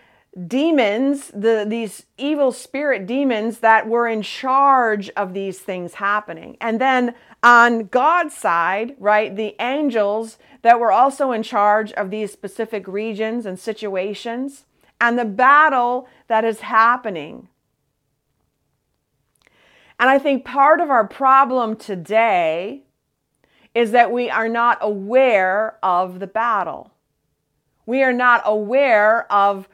demons, 0.47 1.27
the 1.27 1.65
these 1.67 2.05
evil 2.17 2.51
spirit 2.51 3.05
demons 3.05 3.59
that 3.59 3.87
were 3.87 4.07
in 4.07 4.21
charge 4.21 5.09
of 5.11 5.33
these 5.33 5.59
things 5.59 5.95
happening. 5.95 6.57
And 6.59 6.81
then 6.81 7.13
on 7.43 7.85
God's 7.85 8.35
side, 8.35 8.95
right, 8.99 9.35
the 9.35 9.55
angels 9.59 10.37
that 10.63 10.79
were 10.79 10.91
also 10.91 11.31
in 11.31 11.43
charge 11.43 11.91
of 11.93 12.09
these 12.09 12.31
specific 12.31 12.87
regions 12.87 13.45
and 13.45 13.59
situations 13.59 14.65
and 14.99 15.19
the 15.19 15.25
battle 15.25 16.07
that 16.27 16.45
is 16.45 16.61
happening. 16.61 17.49
And 19.99 20.09
I 20.09 20.17
think 20.17 20.45
part 20.45 20.81
of 20.81 20.89
our 20.89 21.07
problem 21.07 21.75
today 21.75 22.83
is 23.75 23.91
that 23.91 24.11
we 24.11 24.29
are 24.29 24.49
not 24.49 24.77
aware 24.81 25.77
of 25.83 26.19
the 26.19 26.27
battle. 26.27 26.91
We 27.85 28.03
are 28.03 28.13
not 28.13 28.41
aware 28.45 29.31
of 29.31 29.67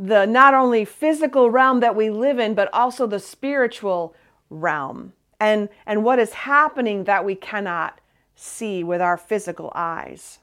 the 0.00 0.24
not 0.24 0.54
only 0.54 0.86
physical 0.86 1.50
realm 1.50 1.80
that 1.80 1.94
we 1.94 2.08
live 2.08 2.38
in, 2.38 2.54
but 2.54 2.72
also 2.72 3.06
the 3.06 3.20
spiritual 3.20 4.14
realm 4.48 5.12
and, 5.38 5.68
and 5.84 6.02
what 6.02 6.18
is 6.18 6.32
happening 6.32 7.04
that 7.04 7.22
we 7.24 7.34
cannot 7.34 8.00
see 8.34 8.82
with 8.82 9.02
our 9.02 9.18
physical 9.18 9.70
eyes. 9.74 10.38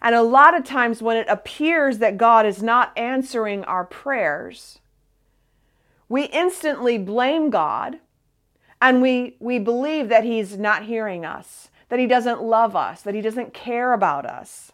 And 0.00 0.14
a 0.14 0.22
lot 0.22 0.56
of 0.56 0.64
times, 0.64 1.02
when 1.02 1.18
it 1.18 1.26
appears 1.28 1.98
that 1.98 2.16
God 2.16 2.46
is 2.46 2.62
not 2.62 2.96
answering 2.96 3.62
our 3.64 3.84
prayers, 3.84 4.78
we 6.08 6.24
instantly 6.24 6.96
blame 6.96 7.50
God 7.50 7.98
and 8.80 9.02
we, 9.02 9.36
we 9.38 9.58
believe 9.58 10.08
that 10.08 10.24
He's 10.24 10.56
not 10.58 10.84
hearing 10.84 11.26
us, 11.26 11.68
that 11.90 11.98
He 11.98 12.06
doesn't 12.06 12.42
love 12.42 12.74
us, 12.74 13.02
that 13.02 13.14
He 13.14 13.20
doesn't 13.20 13.52
care 13.52 13.92
about 13.92 14.24
us 14.24 14.72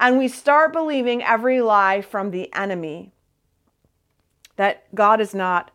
and 0.00 0.16
we 0.16 0.26
start 0.26 0.72
believing 0.72 1.22
every 1.22 1.60
lie 1.60 2.00
from 2.00 2.30
the 2.30 2.52
enemy 2.54 3.12
that 4.56 4.92
God 4.94 5.20
is 5.20 5.34
not 5.34 5.70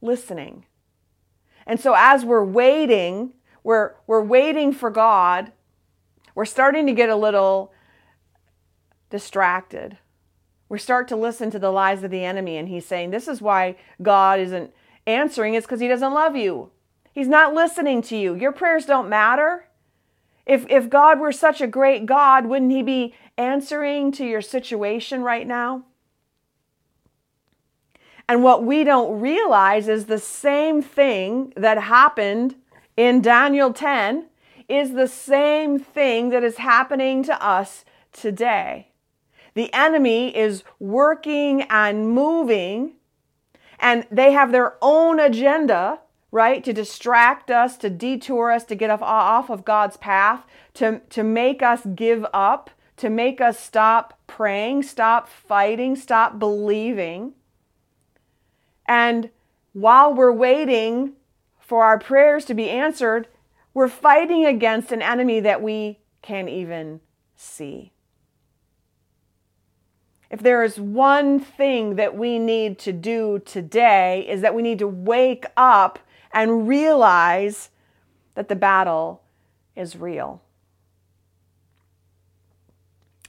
listening. 0.00 0.64
And 1.66 1.78
so 1.78 1.94
as 1.96 2.24
we're 2.24 2.44
waiting, 2.44 3.34
we're, 3.62 3.92
we're 4.06 4.22
waiting 4.22 4.72
for 4.72 4.90
God, 4.90 5.52
we're 6.34 6.46
starting 6.46 6.86
to 6.86 6.92
get 6.92 7.10
a 7.10 7.16
little 7.16 7.72
distracted. 9.10 9.98
We 10.68 10.78
start 10.78 11.06
to 11.08 11.16
listen 11.16 11.50
to 11.50 11.58
the 11.58 11.70
lies 11.70 12.02
of 12.02 12.10
the 12.10 12.24
enemy, 12.24 12.56
and 12.56 12.68
he's 12.68 12.86
saying, 12.86 13.10
This 13.10 13.28
is 13.28 13.40
why 13.40 13.76
God 14.02 14.40
isn't 14.40 14.72
answering, 15.06 15.54
it's 15.54 15.66
because 15.66 15.80
he 15.80 15.88
doesn't 15.88 16.14
love 16.14 16.34
you. 16.34 16.70
He's 17.12 17.28
not 17.28 17.54
listening 17.54 18.02
to 18.02 18.16
you. 18.16 18.34
Your 18.34 18.52
prayers 18.52 18.84
don't 18.84 19.08
matter. 19.08 19.65
If, 20.46 20.64
if 20.70 20.88
God 20.88 21.18
were 21.18 21.32
such 21.32 21.60
a 21.60 21.66
great 21.66 22.06
God, 22.06 22.46
wouldn't 22.46 22.72
He 22.72 22.82
be 22.82 23.14
answering 23.36 24.12
to 24.12 24.24
your 24.24 24.40
situation 24.40 25.22
right 25.22 25.46
now? 25.46 25.84
And 28.28 28.42
what 28.42 28.64
we 28.64 28.84
don't 28.84 29.20
realize 29.20 29.88
is 29.88 30.06
the 30.06 30.18
same 30.18 30.82
thing 30.82 31.52
that 31.56 31.78
happened 31.82 32.56
in 32.96 33.20
Daniel 33.20 33.72
10 33.72 34.26
is 34.68 34.94
the 34.94 35.06
same 35.06 35.78
thing 35.78 36.30
that 36.30 36.42
is 36.42 36.56
happening 36.56 37.22
to 37.24 37.44
us 37.44 37.84
today. 38.12 38.88
The 39.54 39.72
enemy 39.72 40.36
is 40.36 40.64
working 40.78 41.62
and 41.62 42.10
moving, 42.10 42.92
And 43.78 44.06
they 44.10 44.32
have 44.32 44.52
their 44.52 44.76
own 44.82 45.20
agenda, 45.20 46.00
right, 46.36 46.62
to 46.62 46.72
distract 46.72 47.50
us, 47.50 47.78
to 47.78 47.88
detour 47.88 48.52
us, 48.52 48.64
to 48.64 48.74
get 48.74 48.90
off, 48.90 49.00
off 49.00 49.48
of 49.48 49.64
God's 49.64 49.96
path, 49.96 50.44
to, 50.74 51.00
to 51.08 51.24
make 51.24 51.62
us 51.62 51.80
give 51.94 52.26
up, 52.34 52.70
to 52.98 53.08
make 53.08 53.40
us 53.40 53.58
stop 53.58 54.18
praying, 54.26 54.82
stop 54.82 55.28
fighting, 55.28 55.96
stop 55.96 56.38
believing. 56.38 57.32
And 58.86 59.30
while 59.72 60.12
we're 60.12 60.30
waiting 60.30 61.14
for 61.58 61.84
our 61.84 61.98
prayers 61.98 62.44
to 62.44 62.54
be 62.54 62.68
answered, 62.68 63.28
we're 63.72 63.88
fighting 63.88 64.44
against 64.44 64.92
an 64.92 65.00
enemy 65.00 65.40
that 65.40 65.62
we 65.62 66.00
can't 66.20 66.50
even 66.50 67.00
see. 67.34 67.92
If 70.30 70.40
there 70.40 70.62
is 70.62 70.78
one 70.78 71.40
thing 71.40 71.96
that 71.96 72.14
we 72.14 72.38
need 72.38 72.78
to 72.80 72.92
do 72.92 73.40
today, 73.44 74.26
is 74.28 74.42
that 74.42 74.54
we 74.54 74.62
need 74.62 74.80
to 74.80 74.88
wake 74.88 75.46
up 75.56 75.98
and 76.32 76.68
realize 76.68 77.70
that 78.34 78.48
the 78.48 78.56
battle 78.56 79.22
is 79.74 79.96
real. 79.96 80.42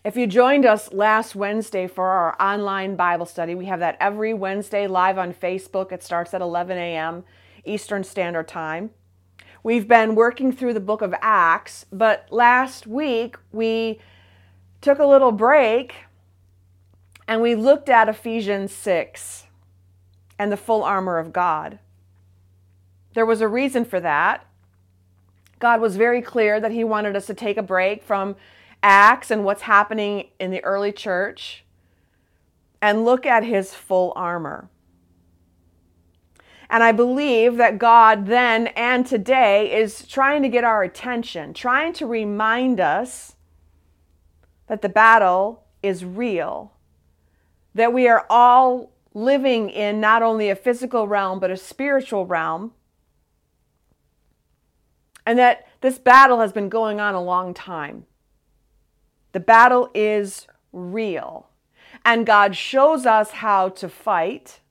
If 0.03 0.15
you 0.15 0.25
joined 0.25 0.65
us 0.65 0.93
last 0.93 1.35
Wednesday 1.35 1.85
for 1.85 2.07
our 2.07 2.41
online 2.41 2.95
Bible 2.95 3.25
study, 3.25 3.55
we 3.55 3.65
have 3.65 3.81
that 3.81 3.97
every 3.99 4.33
Wednesday 4.33 4.87
live 4.87 5.17
on 5.17 5.33
Facebook. 5.33 5.91
It 5.91 6.01
starts 6.01 6.33
at 6.33 6.41
11 6.41 6.77
a.m. 6.77 7.25
Eastern 7.65 8.03
Standard 8.05 8.47
Time. 8.47 8.91
We've 9.63 9.87
been 9.87 10.15
working 10.15 10.53
through 10.53 10.75
the 10.75 10.79
book 10.79 11.01
of 11.01 11.13
Acts, 11.21 11.85
but 11.91 12.27
last 12.31 12.87
week 12.87 13.35
we 13.51 13.99
took 14.79 14.99
a 14.99 15.05
little 15.05 15.33
break 15.33 15.93
and 17.27 17.41
we 17.41 17.55
looked 17.55 17.89
at 17.89 18.07
Ephesians 18.07 18.71
6 18.71 19.47
and 20.39 20.51
the 20.51 20.57
full 20.57 20.83
armor 20.83 21.17
of 21.17 21.33
God. 21.33 21.79
There 23.17 23.25
was 23.25 23.41
a 23.41 23.47
reason 23.47 23.83
for 23.83 23.99
that. 24.01 24.45
God 25.57 25.81
was 25.81 25.95
very 25.95 26.21
clear 26.21 26.59
that 26.59 26.71
He 26.71 26.83
wanted 26.83 27.15
us 27.15 27.25
to 27.25 27.33
take 27.33 27.57
a 27.57 27.63
break 27.63 28.03
from 28.03 28.35
Acts 28.83 29.31
and 29.31 29.43
what's 29.43 29.63
happening 29.63 30.27
in 30.39 30.51
the 30.51 30.63
early 30.63 30.91
church 30.91 31.65
and 32.79 33.05
look 33.05 33.25
at 33.25 33.43
His 33.43 33.73
full 33.73 34.13
armor. 34.15 34.69
And 36.69 36.83
I 36.83 36.91
believe 36.91 37.57
that 37.57 37.79
God 37.79 38.27
then 38.27 38.67
and 38.67 39.03
today 39.03 39.75
is 39.75 40.07
trying 40.07 40.43
to 40.43 40.47
get 40.47 40.63
our 40.63 40.83
attention, 40.83 41.55
trying 41.55 41.93
to 41.93 42.05
remind 42.05 42.79
us 42.79 43.35
that 44.67 44.83
the 44.83 44.89
battle 44.89 45.63
is 45.81 46.05
real, 46.05 46.71
that 47.73 47.91
we 47.91 48.07
are 48.07 48.27
all 48.29 48.91
living 49.15 49.71
in 49.71 49.99
not 49.99 50.21
only 50.21 50.51
a 50.51 50.55
physical 50.55 51.07
realm, 51.07 51.39
but 51.39 51.49
a 51.49 51.57
spiritual 51.57 52.27
realm, 52.27 52.73
and 55.27 55.37
that 55.37 55.67
this 55.81 55.99
battle 55.99 56.39
has 56.39 56.53
been 56.53 56.69
going 56.69 57.01
on 57.01 57.13
a 57.13 57.21
long 57.21 57.53
time. 57.53 58.05
The 59.33 59.41
battle 59.41 59.91
is 59.93 60.47
real, 60.71 61.49
and 62.05 62.25
God 62.25 62.55
shows 62.55 63.05
us 63.05 63.31
how 63.31 63.67
to 63.69 63.89
fight 63.89 64.61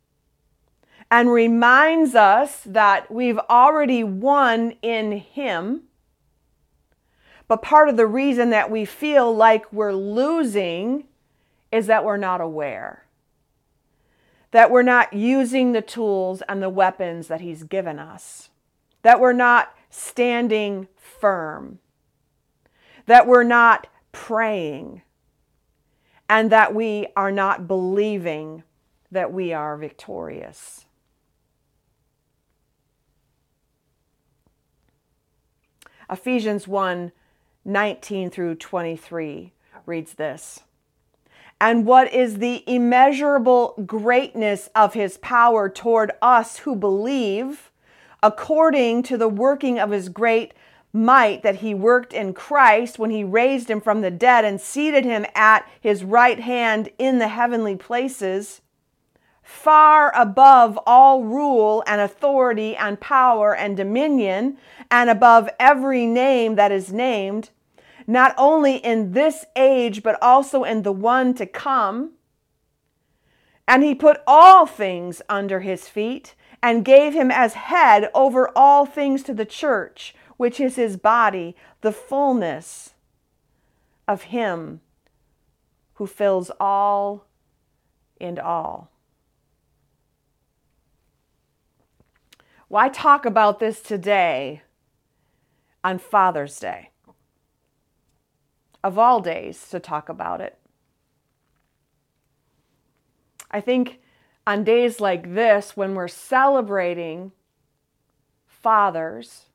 and 1.10 1.30
reminds 1.30 2.14
us 2.14 2.62
that 2.64 3.12
we've 3.12 3.38
already 3.50 4.02
won 4.02 4.72
in 4.80 5.12
Him. 5.12 5.82
But 7.48 7.60
part 7.60 7.90
of 7.90 7.98
the 7.98 8.06
reason 8.06 8.48
that 8.48 8.70
we 8.70 8.86
feel 8.86 9.36
like 9.36 9.70
we're 9.70 9.92
losing 9.92 11.04
is 11.70 11.86
that 11.86 12.02
we're 12.02 12.16
not 12.16 12.40
aware, 12.40 13.04
that 14.52 14.70
we're 14.70 14.80
not 14.80 15.12
using 15.12 15.72
the 15.72 15.82
tools 15.82 16.42
and 16.48 16.62
the 16.62 16.70
weapons 16.70 17.28
that 17.28 17.42
He's 17.42 17.62
given 17.62 17.98
us, 17.98 18.48
that 19.02 19.20
we're 19.20 19.34
not 19.34 19.74
standing 19.96 20.88
firm, 20.96 21.78
that 23.06 23.26
we're 23.26 23.42
not 23.42 23.86
praying, 24.12 25.02
and 26.28 26.50
that 26.50 26.74
we 26.74 27.06
are 27.16 27.32
not 27.32 27.66
believing 27.66 28.62
that 29.10 29.32
we 29.32 29.52
are 29.52 29.76
victorious. 29.76 30.84
Ephesians 36.10 36.68
1 36.68 37.12
19 37.64 38.30
through 38.30 38.54
23 38.54 39.52
reads 39.86 40.14
this. 40.14 40.60
And 41.60 41.84
what 41.84 42.12
is 42.12 42.38
the 42.38 42.62
immeasurable 42.66 43.74
greatness 43.86 44.68
of 44.74 44.94
his 44.94 45.18
power 45.18 45.68
toward 45.68 46.12
us 46.22 46.58
who 46.58 46.76
believe, 46.76 47.72
according 48.22 49.02
to 49.04 49.16
the 49.16 49.28
working 49.28 49.78
of 49.78 49.90
his 49.90 50.08
great 50.08 50.54
might 50.92 51.42
that 51.42 51.56
he 51.56 51.74
worked 51.74 52.12
in 52.12 52.32
Christ 52.32 52.98
when 52.98 53.10
he 53.10 53.22
raised 53.22 53.70
him 53.70 53.80
from 53.80 54.00
the 54.00 54.10
dead 54.10 54.44
and 54.44 54.60
seated 54.60 55.04
him 55.04 55.26
at 55.34 55.68
his 55.80 56.04
right 56.04 56.40
hand 56.40 56.88
in 56.98 57.18
the 57.18 57.28
heavenly 57.28 57.76
places? 57.76 58.62
far 59.46 60.12
above 60.16 60.76
all 60.86 61.22
rule 61.22 61.84
and 61.86 62.00
authority 62.00 62.76
and 62.76 62.98
power 62.98 63.54
and 63.54 63.76
dominion, 63.76 64.58
and 64.90 65.08
above 65.08 65.48
every 65.60 66.04
name 66.04 66.56
that 66.56 66.72
is 66.72 66.92
named, 66.92 67.50
not 68.08 68.34
only 68.36 68.76
in 68.78 69.12
this 69.12 69.44
age, 69.54 70.02
but 70.02 70.20
also 70.20 70.64
in 70.64 70.82
the 70.82 70.92
one 70.92 71.32
to 71.32 71.46
come. 71.46 72.10
And 73.68 73.84
he 73.84 73.94
put 73.94 74.20
all 74.26 74.66
things 74.66 75.22
under 75.28 75.60
his 75.60 75.88
feet 75.88 76.34
and 76.66 76.84
gave 76.84 77.14
him 77.14 77.30
as 77.30 77.54
head 77.54 78.10
over 78.12 78.50
all 78.56 78.84
things 78.84 79.22
to 79.22 79.32
the 79.32 79.44
church, 79.44 80.16
which 80.36 80.58
is 80.58 80.74
his 80.74 80.96
body, 80.96 81.54
the 81.80 81.92
fullness 81.92 82.94
of 84.08 84.22
him 84.22 84.80
who 85.94 86.08
fills 86.08 86.50
all 86.58 87.24
and 88.20 88.40
all. 88.40 88.90
Why 92.66 92.88
talk 92.88 93.24
about 93.24 93.60
this 93.60 93.80
today 93.80 94.62
on 95.84 96.00
Father's 96.00 96.58
Day? 96.58 96.90
Of 98.82 98.98
all 98.98 99.20
days 99.20 99.70
to 99.70 99.78
talk 99.78 100.08
about 100.08 100.40
it. 100.40 100.58
I 103.52 103.60
think 103.60 104.00
on 104.46 104.64
days 104.64 105.00
like 105.00 105.34
this, 105.34 105.76
when 105.76 105.94
we're 105.94 106.08
celebrating 106.08 107.32
fathers, 108.46 109.46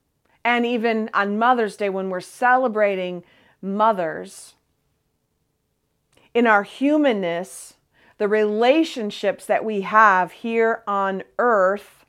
and 0.44 0.66
even 0.66 1.10
on 1.14 1.38
Mother's 1.38 1.78
Day, 1.78 1.90
when 1.90 2.10
we're 2.10 2.20
celebrating 2.20 3.24
mothers, 3.62 4.56
in 6.34 6.48
our 6.48 6.64
humanness, 6.64 7.76
the 8.18 8.28
relationships 8.28 9.46
that 9.46 9.66
we 9.66 9.82
have 9.82 10.32
here 10.32 10.84
on 10.88 11.24
earth 11.40 12.06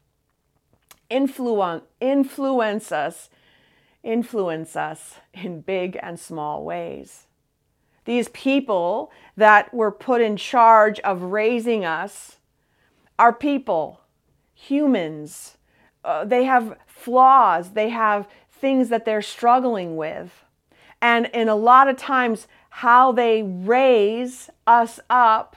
influence, 1.08 1.84
influence 2.00 2.92
us, 2.92 3.30
influence 4.02 4.76
us 4.76 5.16
in 5.34 5.60
big 5.60 5.98
and 6.02 6.18
small 6.18 6.64
ways. 6.64 7.26
These 8.04 8.28
people 8.30 9.12
that 9.36 9.72
were 9.72 9.92
put 9.92 10.20
in 10.20 10.36
charge 10.36 10.98
of 11.00 11.22
raising 11.22 11.84
us 11.84 12.38
are 13.18 13.32
people, 13.32 14.00
humans. 14.54 15.56
Uh, 16.04 16.24
they 16.24 16.44
have 16.44 16.76
flaws, 16.86 17.72
they 17.72 17.90
have 17.90 18.28
things 18.50 18.88
that 18.88 19.04
they're 19.04 19.22
struggling 19.22 19.96
with. 19.96 20.44
And 21.00 21.26
in 21.34 21.48
a 21.48 21.56
lot 21.56 21.88
of 21.88 21.96
times, 21.96 22.46
how 22.70 23.12
they 23.12 23.42
raise 23.42 24.50
us 24.66 25.00
up 25.10 25.56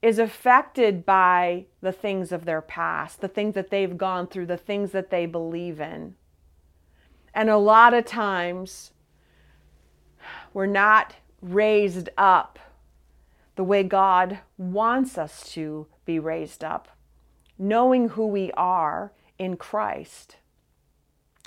is 0.00 0.18
affected 0.18 1.04
by 1.04 1.66
the 1.80 1.92
things 1.92 2.30
of 2.30 2.44
their 2.44 2.62
past, 2.62 3.20
the 3.20 3.28
things 3.28 3.54
that 3.54 3.70
they've 3.70 3.98
gone 3.98 4.28
through, 4.28 4.46
the 4.46 4.56
things 4.56 4.92
that 4.92 5.10
they 5.10 5.26
believe 5.26 5.80
in. 5.80 6.14
And 7.34 7.50
a 7.50 7.58
lot 7.58 7.94
of 7.94 8.04
times, 8.04 8.92
we're 10.54 10.66
not 10.66 11.16
raised 11.42 12.08
up 12.16 12.58
the 13.56 13.64
way 13.64 13.82
God 13.82 14.38
wants 14.56 15.18
us 15.18 15.50
to 15.52 15.86
be 16.08 16.18
raised 16.18 16.64
up, 16.64 16.88
knowing 17.56 18.08
who 18.08 18.26
we 18.26 18.50
are 18.52 19.12
in 19.38 19.56
Christ. 19.56 20.38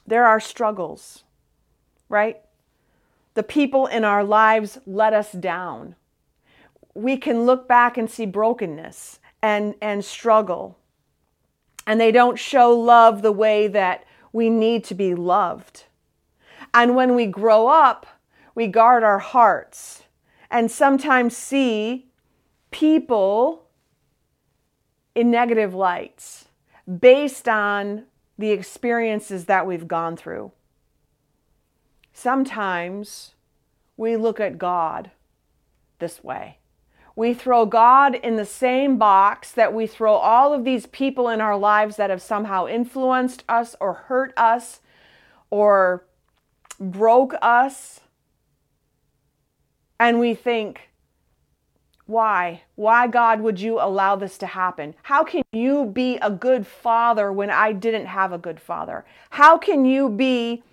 There 0.08 0.26
are 0.26 0.40
struggles, 0.40 1.26
right? 2.08 2.38
The 3.34 3.44
people 3.44 3.88
in 3.88 4.06
our 4.06 4.24
lives 4.24 4.80
let 4.86 5.14
us 5.14 5.34
down 5.34 5.96
we 6.94 7.18
can 7.18 7.46
look 7.46 7.68
back 7.68 7.98
and 7.98 8.10
see 8.10 8.26
brokenness 8.26 9.20
and, 9.42 9.76
and 9.82 10.04
struggle. 10.04 10.78
And 11.88 12.00
they 12.00 12.12
don't 12.12 12.38
show 12.38 12.78
love 12.78 13.22
the 13.22 13.32
way 13.32 13.68
that 13.68 14.06
we 14.34 14.50
need 14.50 14.84
to 14.86 14.96
be 14.96 15.16
loved. 15.16 15.86
And 16.74 16.96
when 16.96 17.16
we 17.16 17.26
grow 17.26 17.68
up, 17.68 18.06
we 18.56 18.68
guard 18.68 19.04
our 19.04 19.20
hearts 19.20 20.04
and 20.50 20.70
sometimes 20.70 21.36
see 21.36 22.10
people 22.70 23.68
in 25.16 25.32
negative 25.32 25.74
lights 25.74 26.46
based 27.00 27.48
on 27.48 28.06
the 28.38 28.52
experiences 28.52 29.46
that 29.46 29.68
we've 29.68 29.88
gone 29.88 30.18
through. 30.18 30.52
Sometimes 32.14 33.36
we 33.98 34.16
look 34.16 34.40
at 34.40 34.58
God 34.58 35.12
this 36.00 36.24
way. 36.24 36.58
We 37.16 37.34
throw 37.34 37.66
God 37.66 38.16
in 38.16 38.38
the 38.38 38.46
same 38.46 38.98
box 38.98 39.52
that 39.52 39.74
we 39.74 39.86
throw 39.86 40.14
all 40.14 40.54
of 40.54 40.64
these 40.64 40.86
people 40.88 41.30
in 41.30 41.42
our 41.42 41.58
lives 41.58 41.98
that 41.98 42.10
have 42.10 42.22
somehow 42.22 42.68
influenced 42.68 43.44
us 43.50 43.76
or 43.80 43.94
hurt 43.94 44.34
us 44.38 44.80
or 45.50 46.06
broke 46.80 47.36
us. 47.42 48.00
And 50.00 50.20
we 50.20 50.34
think, 50.34 50.91
why? 52.12 52.64
Why, 52.76 53.08
God, 53.08 53.42
would 53.42 53.60
you 53.60 53.80
allow 53.80 54.16
this 54.16 54.38
to 54.40 54.48
happen? 54.48 54.94
How 55.04 55.24
can 55.24 55.44
you 55.52 55.86
be 55.86 56.18
a 56.18 56.30
good 56.30 56.68
father 56.68 57.32
when 57.32 57.50
I 57.50 57.72
didn't 57.72 58.08
have 58.08 58.32
a 58.32 58.38
good 58.38 58.60
father? 58.60 59.06
How 59.32 59.58
can 59.58 59.86
you 59.86 60.10
be 60.10 60.64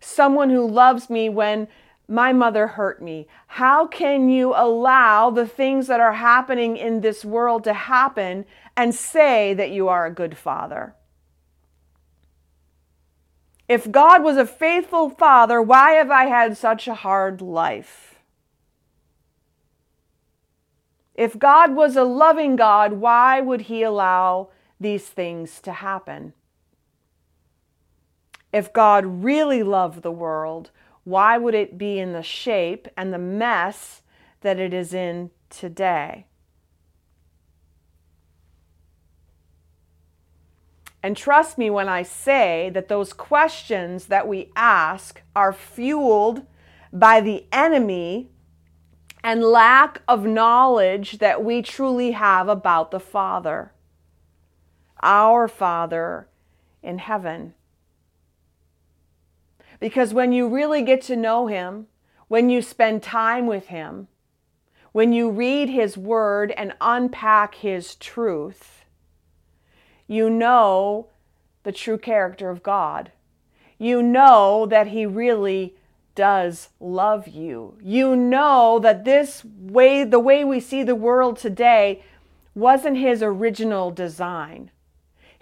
someone 0.00 0.50
who 0.50 0.66
loves 0.66 1.10
me 1.10 1.28
when 1.28 1.68
my 2.08 2.32
mother 2.32 2.68
hurt 2.68 3.02
me? 3.02 3.26
How 3.48 3.86
can 3.86 4.28
you 4.28 4.54
allow 4.54 5.30
the 5.30 5.46
things 5.46 5.86
that 5.88 6.00
are 6.00 6.14
happening 6.14 6.76
in 6.76 7.00
this 7.00 7.24
world 7.24 7.64
to 7.64 7.74
happen 7.74 8.44
and 8.76 8.94
say 8.94 9.54
that 9.54 9.70
you 9.70 9.88
are 9.88 10.06
a 10.06 10.14
good 10.14 10.36
father? 10.36 10.94
If 13.68 13.90
God 13.90 14.22
was 14.22 14.36
a 14.36 14.46
faithful 14.46 15.08
father, 15.08 15.60
why 15.60 15.92
have 15.92 16.10
I 16.10 16.26
had 16.26 16.56
such 16.56 16.86
a 16.86 16.94
hard 16.94 17.40
life? 17.40 18.13
If 21.14 21.38
God 21.38 21.74
was 21.74 21.96
a 21.96 22.04
loving 22.04 22.56
God, 22.56 22.94
why 22.94 23.40
would 23.40 23.62
he 23.62 23.82
allow 23.82 24.48
these 24.80 25.06
things 25.06 25.60
to 25.60 25.72
happen? 25.72 26.32
If 28.52 28.72
God 28.72 29.24
really 29.24 29.62
loved 29.62 30.02
the 30.02 30.12
world, 30.12 30.70
why 31.04 31.38
would 31.38 31.54
it 31.54 31.78
be 31.78 31.98
in 31.98 32.12
the 32.12 32.22
shape 32.22 32.88
and 32.96 33.12
the 33.12 33.18
mess 33.18 34.02
that 34.40 34.58
it 34.58 34.74
is 34.74 34.92
in 34.94 35.30
today? 35.50 36.26
And 41.02 41.16
trust 41.16 41.58
me 41.58 41.68
when 41.68 41.88
I 41.88 42.02
say 42.02 42.70
that 42.72 42.88
those 42.88 43.12
questions 43.12 44.06
that 44.06 44.26
we 44.26 44.50
ask 44.56 45.20
are 45.36 45.52
fueled 45.52 46.46
by 46.92 47.20
the 47.20 47.44
enemy 47.52 48.30
and 49.24 49.42
lack 49.42 50.02
of 50.06 50.26
knowledge 50.26 51.12
that 51.18 51.42
we 51.42 51.62
truly 51.62 52.10
have 52.10 52.46
about 52.46 52.90
the 52.90 53.00
Father, 53.00 53.72
our 55.02 55.48
Father 55.48 56.28
in 56.82 56.98
heaven. 56.98 57.54
Because 59.80 60.12
when 60.12 60.32
you 60.32 60.46
really 60.46 60.82
get 60.82 61.00
to 61.02 61.16
know 61.16 61.46
Him, 61.46 61.86
when 62.28 62.50
you 62.50 62.60
spend 62.60 63.02
time 63.02 63.46
with 63.46 63.68
Him, 63.68 64.08
when 64.92 65.14
you 65.14 65.30
read 65.30 65.70
His 65.70 65.96
Word 65.96 66.52
and 66.52 66.74
unpack 66.82 67.54
His 67.54 67.94
truth, 67.94 68.84
you 70.06 70.28
know 70.28 71.08
the 71.62 71.72
true 71.72 71.96
character 71.96 72.50
of 72.50 72.62
God. 72.62 73.10
You 73.78 74.02
know 74.02 74.66
that 74.66 74.88
He 74.88 75.06
really 75.06 75.76
does 76.14 76.68
love 76.80 77.28
you. 77.28 77.76
You 77.82 78.16
know 78.16 78.78
that 78.80 79.04
this 79.04 79.44
way, 79.44 80.04
the 80.04 80.18
way 80.18 80.44
we 80.44 80.60
see 80.60 80.82
the 80.82 80.94
world 80.94 81.36
today, 81.36 82.02
wasn't 82.54 82.98
His 82.98 83.22
original 83.22 83.90
design 83.90 84.70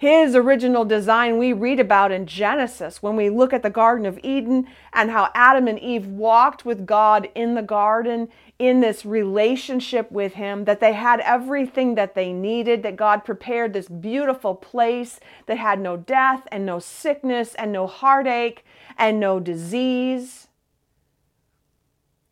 his 0.03 0.35
original 0.35 0.83
design 0.83 1.37
we 1.37 1.53
read 1.53 1.79
about 1.79 2.11
in 2.11 2.25
Genesis 2.25 3.01
when 3.01 3.15
we 3.15 3.29
look 3.29 3.53
at 3.53 3.63
the 3.63 3.69
Garden 3.69 4.05
of 4.05 4.19
Eden 4.21 4.67
and 4.91 5.09
how 5.09 5.29
Adam 5.33 5.65
and 5.65 5.79
Eve 5.79 6.05
walked 6.05 6.65
with 6.65 6.85
God 6.85 7.29
in 7.35 7.55
the 7.55 7.61
garden 7.61 8.27
in 8.59 8.81
this 8.81 9.05
relationship 9.05 10.11
with 10.11 10.33
Him, 10.33 10.65
that 10.65 10.81
they 10.81 10.91
had 10.91 11.21
everything 11.21 11.95
that 11.95 12.15
they 12.15 12.33
needed, 12.33 12.83
that 12.83 12.97
God 12.97 13.23
prepared 13.23 13.71
this 13.71 13.87
beautiful 13.87 14.55
place 14.55 15.21
that 15.45 15.57
had 15.57 15.79
no 15.79 15.95
death 15.95 16.49
and 16.51 16.65
no 16.65 16.79
sickness 16.79 17.55
and 17.55 17.71
no 17.71 17.87
heartache 17.87 18.65
and 18.97 19.21
no 19.21 19.39
disease. 19.39 20.49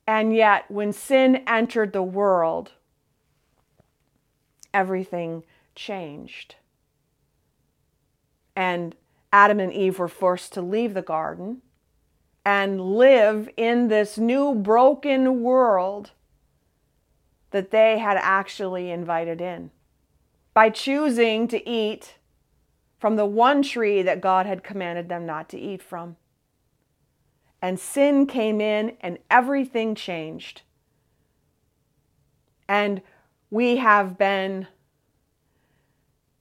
And 0.08 0.36
yet, 0.36 0.70
when 0.70 0.94
sin 0.94 1.44
entered 1.48 1.94
the 1.94 2.04
world, 2.04 2.74
everything 4.74 5.44
changed 5.76 6.56
and 8.56 8.96
Adam 9.34 9.60
and 9.60 9.74
Eve 9.74 10.00
were 10.00 10.08
forced 10.08 10.54
to 10.54 10.62
leave 10.62 10.94
the 10.94 11.02
garden 11.02 11.62
and 12.46 12.82
live 12.82 13.50
in 13.56 13.88
this 13.88 14.18
new 14.18 14.54
broken 14.56 15.42
world 15.42 16.12
that 17.52 17.72
they 17.72 18.00
had 18.00 18.18
actually 18.18 18.90
invited 18.90 19.42
in 19.42 19.72
by 20.54 20.70
choosing 20.70 21.48
to 21.48 21.68
eat 21.70 22.16
from 23.00 23.16
the 23.16 23.26
one 23.26 23.62
tree 23.62 24.02
that 24.02 24.22
God 24.22 24.46
had 24.46 24.64
commanded 24.64 25.10
them 25.10 25.26
not 25.26 25.50
to 25.50 25.60
eat 25.60 25.82
from. 25.82 26.18
And 27.62 27.80
sin 27.80 28.26
came 28.26 28.60
in 28.60 28.97
and 29.02 29.19
everything 29.30 29.93
changed. 29.95 30.63
And 32.67 33.02
we 33.50 33.78
have 33.78 34.17
been 34.17 34.67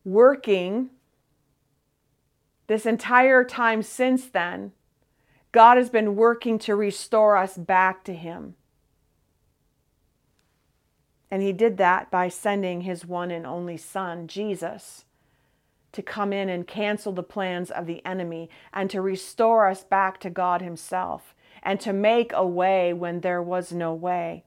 working 0.04 0.90
this 2.68 2.86
entire 2.86 3.42
time 3.42 3.82
since 3.82 4.26
then, 4.26 4.70
God 5.50 5.76
has 5.76 5.90
been 5.90 6.14
working 6.14 6.56
to 6.60 6.76
restore 6.76 7.36
us 7.36 7.58
back 7.58 8.04
to 8.04 8.14
Him. 8.14 8.54
And 11.32 11.42
He 11.42 11.52
did 11.52 11.78
that 11.78 12.12
by 12.12 12.28
sending 12.28 12.82
His 12.82 13.04
one 13.04 13.32
and 13.32 13.44
only 13.44 13.76
Son, 13.76 14.28
Jesus, 14.28 15.04
to 15.92 16.02
come 16.02 16.32
in 16.32 16.48
and 16.48 16.66
cancel 16.66 17.12
the 17.12 17.22
plans 17.22 17.70
of 17.70 17.86
the 17.86 18.04
enemy 18.04 18.48
and 18.72 18.90
to 18.90 19.00
restore 19.00 19.68
us 19.68 19.82
back 19.82 20.20
to 20.20 20.30
God 20.30 20.62
Himself 20.62 21.34
and 21.62 21.80
to 21.80 21.92
make 21.92 22.32
a 22.32 22.46
way 22.46 22.92
when 22.92 23.20
there 23.20 23.42
was 23.42 23.72
no 23.72 23.92
way. 23.92 24.44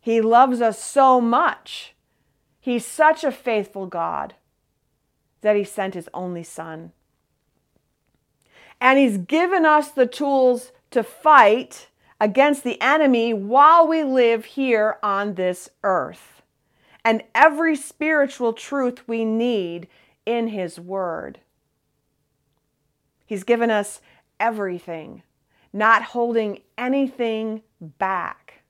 He 0.00 0.20
loves 0.20 0.60
us 0.60 0.82
so 0.82 1.20
much. 1.20 1.94
He's 2.60 2.86
such 2.86 3.24
a 3.24 3.32
faithful 3.32 3.86
God 3.86 4.34
that 5.40 5.56
he 5.56 5.64
sent 5.64 5.94
his 5.94 6.08
only 6.12 6.42
son. 6.42 6.92
And 8.80 8.98
he's 8.98 9.18
given 9.18 9.64
us 9.64 9.90
the 9.90 10.06
tools 10.06 10.72
to 10.90 11.02
fight 11.02 11.88
against 12.20 12.64
the 12.64 12.80
enemy 12.80 13.32
while 13.32 13.86
we 13.86 14.02
live 14.02 14.44
here 14.44 14.98
on 15.02 15.34
this 15.34 15.68
earth. 15.82 16.37
And 17.04 17.22
every 17.34 17.76
spiritual 17.76 18.52
truth 18.52 19.06
we 19.06 19.24
need 19.24 19.88
in 20.26 20.48
his 20.48 20.78
word. 20.78 21.40
He's 23.24 23.44
given 23.44 23.70
us 23.70 24.00
everything, 24.40 25.22
not 25.72 26.02
holding 26.02 26.60
anything 26.76 27.62
back. 27.80 28.62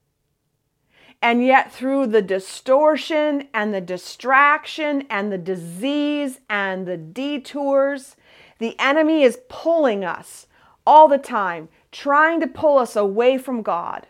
And 1.21 1.45
yet, 1.45 1.73
through 1.73 2.09
the 2.09 2.23
distortion 2.23 3.49
and 3.53 3.75
the 3.75 3.81
distraction 3.81 5.05
and 5.11 5.33
the 5.33 5.39
disease 5.39 6.39
and 6.49 6.87
the 6.87 6.97
detours, 6.97 8.15
the 8.59 8.79
enemy 8.79 9.23
is 9.23 9.41
pulling 9.49 10.05
us 10.05 10.47
all 10.87 11.09
the 11.09 11.19
time, 11.19 11.69
trying 11.91 12.41
to 12.41 12.47
pull 12.47 12.79
us 12.79 12.95
away 12.95 13.37
from 13.37 13.63
God 13.63 14.07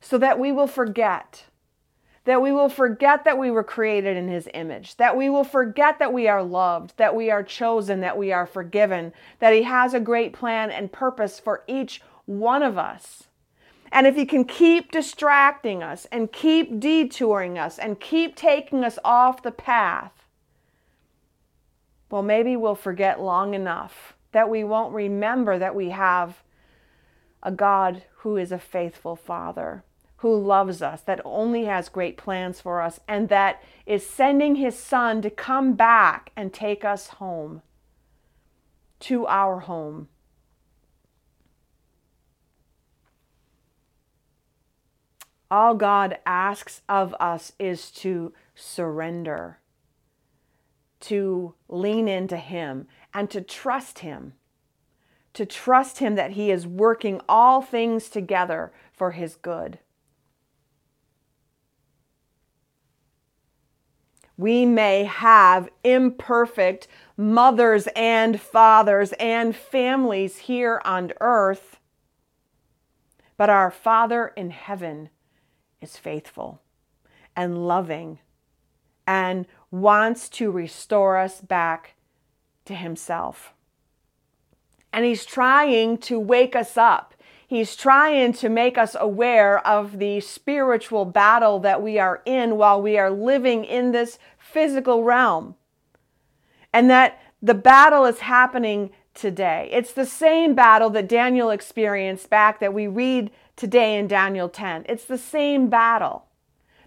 so 0.00 0.18
that 0.18 0.38
we 0.38 0.50
will 0.50 0.66
forget. 0.66 1.44
That 2.30 2.42
we 2.42 2.52
will 2.52 2.68
forget 2.68 3.24
that 3.24 3.38
we 3.38 3.50
were 3.50 3.64
created 3.64 4.16
in 4.16 4.28
His 4.28 4.48
image, 4.54 4.96
that 4.98 5.16
we 5.16 5.28
will 5.28 5.42
forget 5.42 5.98
that 5.98 6.12
we 6.12 6.28
are 6.28 6.44
loved, 6.44 6.96
that 6.96 7.16
we 7.16 7.28
are 7.28 7.42
chosen, 7.42 8.02
that 8.02 8.16
we 8.16 8.30
are 8.30 8.46
forgiven, 8.46 9.12
that 9.40 9.52
He 9.52 9.64
has 9.64 9.94
a 9.94 9.98
great 9.98 10.32
plan 10.32 10.70
and 10.70 10.92
purpose 10.92 11.40
for 11.40 11.64
each 11.66 12.00
one 12.26 12.62
of 12.62 12.78
us. 12.78 13.24
And 13.90 14.06
if 14.06 14.14
he 14.14 14.24
can 14.26 14.44
keep 14.44 14.92
distracting 14.92 15.82
us 15.82 16.06
and 16.12 16.30
keep 16.30 16.78
detouring 16.78 17.58
us 17.58 17.80
and 17.80 17.98
keep 17.98 18.36
taking 18.36 18.84
us 18.84 19.00
off 19.04 19.42
the 19.42 19.50
path, 19.50 20.12
well, 22.10 22.22
maybe 22.22 22.54
we'll 22.54 22.76
forget 22.76 23.20
long 23.20 23.54
enough 23.54 24.14
that 24.30 24.48
we 24.48 24.62
won't 24.62 24.94
remember 24.94 25.58
that 25.58 25.74
we 25.74 25.90
have 25.90 26.44
a 27.42 27.50
God 27.50 28.04
who 28.18 28.36
is 28.36 28.52
a 28.52 28.58
faithful 28.60 29.16
Father, 29.16 29.82
who 30.20 30.36
loves 30.36 30.80
us, 30.82 31.00
that 31.02 31.20
only 31.24 31.64
has 31.64 31.88
great 31.88 32.16
plans 32.16 32.60
for 32.60 32.80
us, 32.80 33.00
and 33.08 33.28
that 33.28 33.62
is 33.86 34.06
sending 34.06 34.56
his 34.56 34.78
Son 34.78 35.20
to 35.22 35.30
come 35.30 35.74
back 35.74 36.30
and 36.36 36.52
take 36.52 36.84
us 36.84 37.08
home 37.08 37.62
to 39.00 39.26
our 39.26 39.60
home 39.60 40.08
All 45.50 45.74
God 45.74 46.18
asks 46.24 46.80
of 46.88 47.12
us 47.18 47.52
is 47.58 47.90
to 47.92 48.32
surrender, 48.54 49.58
to 51.00 51.54
lean 51.68 52.06
into 52.06 52.36
Him, 52.36 52.86
and 53.12 53.28
to 53.30 53.40
trust 53.40 54.00
Him. 54.00 54.34
To 55.34 55.44
trust 55.44 55.98
Him 55.98 56.14
that 56.14 56.32
He 56.32 56.52
is 56.52 56.66
working 56.66 57.20
all 57.28 57.62
things 57.62 58.08
together 58.08 58.72
for 58.92 59.10
His 59.10 59.34
good. 59.34 59.80
We 64.40 64.64
may 64.64 65.04
have 65.04 65.68
imperfect 65.84 66.88
mothers 67.14 67.88
and 67.94 68.40
fathers 68.40 69.12
and 69.20 69.54
families 69.54 70.38
here 70.38 70.80
on 70.82 71.12
earth, 71.20 71.78
but 73.36 73.50
our 73.50 73.70
Father 73.70 74.28
in 74.28 74.48
heaven 74.48 75.10
is 75.82 75.98
faithful 75.98 76.62
and 77.36 77.68
loving 77.68 78.18
and 79.06 79.44
wants 79.70 80.30
to 80.30 80.50
restore 80.50 81.18
us 81.18 81.42
back 81.42 81.96
to 82.64 82.74
Himself. 82.74 83.52
And 84.90 85.04
He's 85.04 85.26
trying 85.26 85.98
to 85.98 86.18
wake 86.18 86.56
us 86.56 86.78
up. 86.78 87.12
He's 87.50 87.74
trying 87.74 88.32
to 88.34 88.48
make 88.48 88.78
us 88.78 88.94
aware 88.96 89.58
of 89.66 89.98
the 89.98 90.20
spiritual 90.20 91.04
battle 91.04 91.58
that 91.58 91.82
we 91.82 91.98
are 91.98 92.22
in 92.24 92.56
while 92.56 92.80
we 92.80 92.96
are 92.96 93.10
living 93.10 93.64
in 93.64 93.90
this 93.90 94.20
physical 94.38 95.02
realm. 95.02 95.56
And 96.72 96.88
that 96.90 97.20
the 97.42 97.54
battle 97.54 98.04
is 98.04 98.20
happening 98.20 98.90
today. 99.14 99.68
It's 99.72 99.92
the 99.92 100.06
same 100.06 100.54
battle 100.54 100.90
that 100.90 101.08
Daniel 101.08 101.50
experienced 101.50 102.30
back 102.30 102.60
that 102.60 102.72
we 102.72 102.86
read 102.86 103.32
today 103.56 103.98
in 103.98 104.06
Daniel 104.06 104.48
10. 104.48 104.86
It's 104.88 105.06
the 105.06 105.18
same 105.18 105.68
battle, 105.68 106.26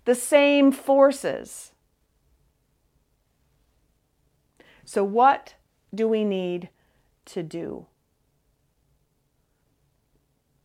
the 0.06 0.15
same 0.15 0.71
forces. 0.71 1.73
So, 4.86 5.04
what 5.04 5.56
do 5.93 6.08
we 6.08 6.23
need 6.23 6.69
to 7.26 7.43
do? 7.43 7.88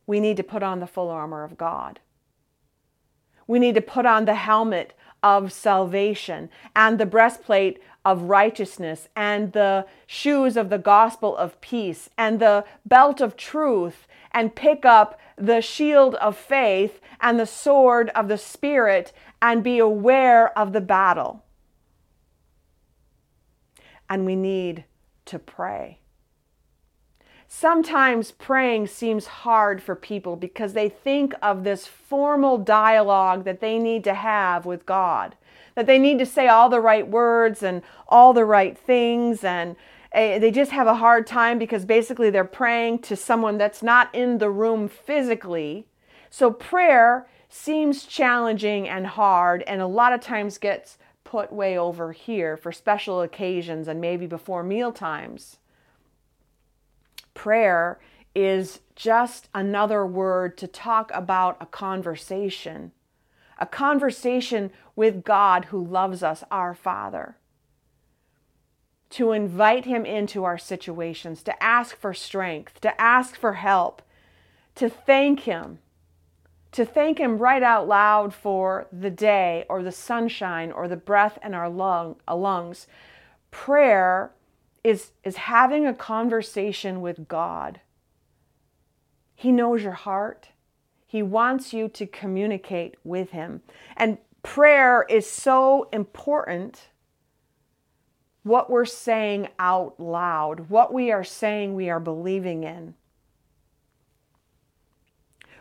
We 0.09 0.19
need 0.19 0.37
to 0.37 0.43
put 0.43 0.63
on 0.63 0.79
the 0.79 0.87
full 0.87 1.11
armor 1.11 1.43
of 1.43 1.55
God. 1.55 1.99
We 3.45 3.59
need 3.59 3.75
to 3.75 3.81
put 3.81 4.07
on 4.07 4.25
the 4.25 4.33
helmet 4.33 4.95
of 5.21 5.53
salvation 5.53 6.49
and 6.75 6.99
the 6.99 7.05
breastplate 7.05 7.79
of 8.03 8.23
righteousness 8.23 9.07
and 9.15 9.53
the 9.53 9.85
shoes 10.07 10.57
of 10.57 10.71
the 10.71 10.79
gospel 10.79 11.37
of 11.37 11.61
peace 11.61 12.09
and 12.17 12.39
the 12.39 12.65
belt 12.87 13.21
of 13.21 13.37
truth 13.37 14.07
and 14.31 14.55
pick 14.55 14.83
up 14.83 15.19
the 15.37 15.61
shield 15.61 16.15
of 16.15 16.35
faith 16.35 16.99
and 17.21 17.39
the 17.39 17.45
sword 17.45 18.09
of 18.15 18.29
the 18.29 18.37
Spirit 18.39 19.13
and 19.43 19.63
be 19.63 19.77
aware 19.77 20.57
of 20.57 20.73
the 20.73 20.81
battle. 20.81 21.45
And 24.09 24.25
we 24.25 24.35
need 24.35 24.85
to 25.25 25.37
pray. 25.37 25.98
Sometimes 27.51 28.31
praying 28.31 28.85
seems 28.85 29.25
hard 29.25 29.81
for 29.81 29.95
people 29.95 30.35
because 30.35 30.73
they 30.73 30.87
think 30.87 31.33
of 31.41 31.63
this 31.63 31.87
formal 31.87 32.59
dialogue 32.59 33.43
that 33.43 33.59
they 33.59 33.79
need 33.79 34.03
to 34.03 34.13
have 34.13 34.67
with 34.67 34.85
God, 34.85 35.35
that 35.73 35.87
they 35.87 35.97
need 35.97 36.19
to 36.19 36.27
say 36.27 36.47
all 36.47 36.69
the 36.69 36.79
right 36.79 37.07
words 37.07 37.63
and 37.63 37.81
all 38.07 38.33
the 38.33 38.45
right 38.45 38.77
things, 38.77 39.43
and 39.43 39.75
eh, 40.11 40.37
they 40.37 40.51
just 40.51 40.69
have 40.69 40.85
a 40.85 40.97
hard 40.97 41.25
time 41.25 41.57
because 41.57 41.85
basically 41.85 42.29
they're 42.29 42.45
praying 42.45 42.99
to 42.99 43.15
someone 43.15 43.57
that's 43.57 43.81
not 43.81 44.13
in 44.13 44.37
the 44.37 44.51
room 44.51 44.87
physically. 44.87 45.87
So 46.29 46.51
prayer 46.51 47.27
seems 47.49 48.05
challenging 48.05 48.87
and 48.87 49.07
hard, 49.07 49.63
and 49.65 49.81
a 49.81 49.87
lot 49.87 50.13
of 50.13 50.21
times 50.21 50.59
gets 50.59 50.99
put 51.23 51.51
way 51.51 51.75
over 51.75 52.11
here 52.11 52.55
for 52.55 52.71
special 52.71 53.23
occasions 53.23 53.87
and 53.87 53.99
maybe 53.99 54.27
before 54.27 54.61
meal 54.61 54.91
times 54.91 55.57
prayer 57.39 57.97
is 58.35 58.81
just 58.97 59.47
another 59.53 60.05
word 60.05 60.57
to 60.57 60.67
talk 60.67 61.09
about 61.13 61.55
a 61.61 61.65
conversation, 61.65 62.91
a 63.57 63.65
conversation 63.65 64.69
with 64.93 65.23
God 65.23 65.65
who 65.65 65.81
loves 65.81 66.21
us, 66.21 66.43
our 66.51 66.73
Father. 66.73 67.37
To 69.11 69.31
invite 69.31 69.85
Him 69.85 70.05
into 70.05 70.43
our 70.43 70.57
situations, 70.57 71.41
to 71.43 71.63
ask 71.63 71.95
for 71.95 72.13
strength, 72.13 72.81
to 72.81 72.99
ask 72.99 73.37
for 73.37 73.53
help, 73.53 74.01
to 74.75 74.89
thank 74.89 75.41
Him, 75.41 75.79
to 76.73 76.83
thank 76.83 77.19
Him 77.19 77.37
right 77.37 77.63
out 77.63 77.87
loud 77.87 78.33
for 78.33 78.85
the 78.91 79.09
day 79.09 79.63
or 79.69 79.81
the 79.81 79.93
sunshine 79.93 80.73
or 80.73 80.89
the 80.89 80.97
breath 80.97 81.39
in 81.41 81.53
our 81.53 81.69
lung, 81.69 82.17
lungs. 82.27 82.85
Prayer 83.49 84.33
is, 84.89 85.11
is 85.23 85.37
having 85.37 85.85
a 85.85 85.93
conversation 85.93 86.99
with 87.01 87.27
God. 87.27 87.79
He 89.35 89.51
knows 89.51 89.83
your 89.83 89.93
heart. 89.93 90.49
He 91.05 91.21
wants 91.21 91.73
you 91.73 91.87
to 91.89 92.07
communicate 92.07 92.95
with 93.03 93.29
Him. 93.29 93.61
And 93.95 94.17
prayer 94.41 95.05
is 95.07 95.29
so 95.29 95.87
important. 95.93 96.89
What 98.43 98.69
we're 98.69 98.85
saying 98.85 99.49
out 99.59 99.99
loud, 99.99 100.69
what 100.69 100.91
we 100.91 101.11
are 101.11 101.23
saying 101.23 101.75
we 101.75 101.89
are 101.89 101.99
believing 101.99 102.63
in. 102.63 102.95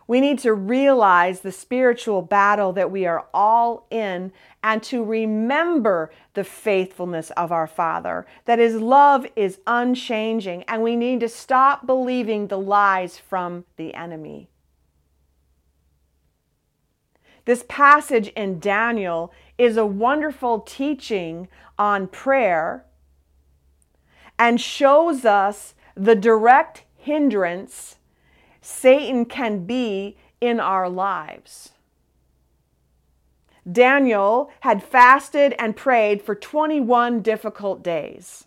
We 0.09 0.23
need 0.23 0.39
to 0.41 0.55
realize 0.55 1.41
the 1.41 1.53
spiritual 1.53 2.23
battle 2.23 2.73
that 2.73 2.91
we 2.91 3.05
are 3.05 3.27
all 3.35 3.87
in 3.91 4.33
and 4.65 4.83
to 4.85 5.05
remember 5.05 6.11
the 6.33 6.45
faithfulness 6.45 7.31
of 7.33 7.53
our 7.53 7.67
Father, 7.67 8.27
that 8.47 8.59
His 8.59 8.77
love 8.77 9.27
is 9.37 9.61
unchanging, 9.67 10.63
and 10.63 10.83
we 10.83 10.97
need 10.97 11.21
to 11.21 11.29
stop 11.29 11.87
believing 11.87 12.47
the 12.47 12.59
lies 12.59 13.19
from 13.19 13.67
the 13.77 13.93
enemy. 13.93 14.49
This 17.45 17.65
passage 17.69 18.29
in 18.29 18.61
Daniel 18.61 19.31
is 19.59 19.77
a 19.77 19.87
wonderful 19.87 20.61
teaching 20.61 21.49
on 21.79 22.09
prayer 22.09 22.87
and 24.39 24.59
shows 24.59 25.27
us 25.27 25.75
the 25.95 26.15
direct 26.15 26.85
hindrance 26.97 27.98
Satan 28.69 29.25
can 29.25 29.65
be 29.65 30.19
in 30.43 30.61
our 30.61 30.91
lives. 30.91 31.71
Daniel 33.71 34.51
had 34.61 34.85
fasted 34.85 35.55
and 35.59 35.75
prayed 35.75 36.21
for 36.21 36.35
21 36.35 37.23
difficult 37.23 37.83
days. 37.83 38.47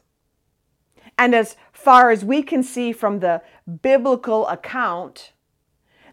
And 1.18 1.34
as 1.34 1.56
far 1.74 2.12
as 2.12 2.24
we 2.24 2.44
can 2.44 2.62
see 2.62 2.92
from 2.92 3.20
the 3.20 3.42
biblical 3.82 4.48
account, 4.48 5.34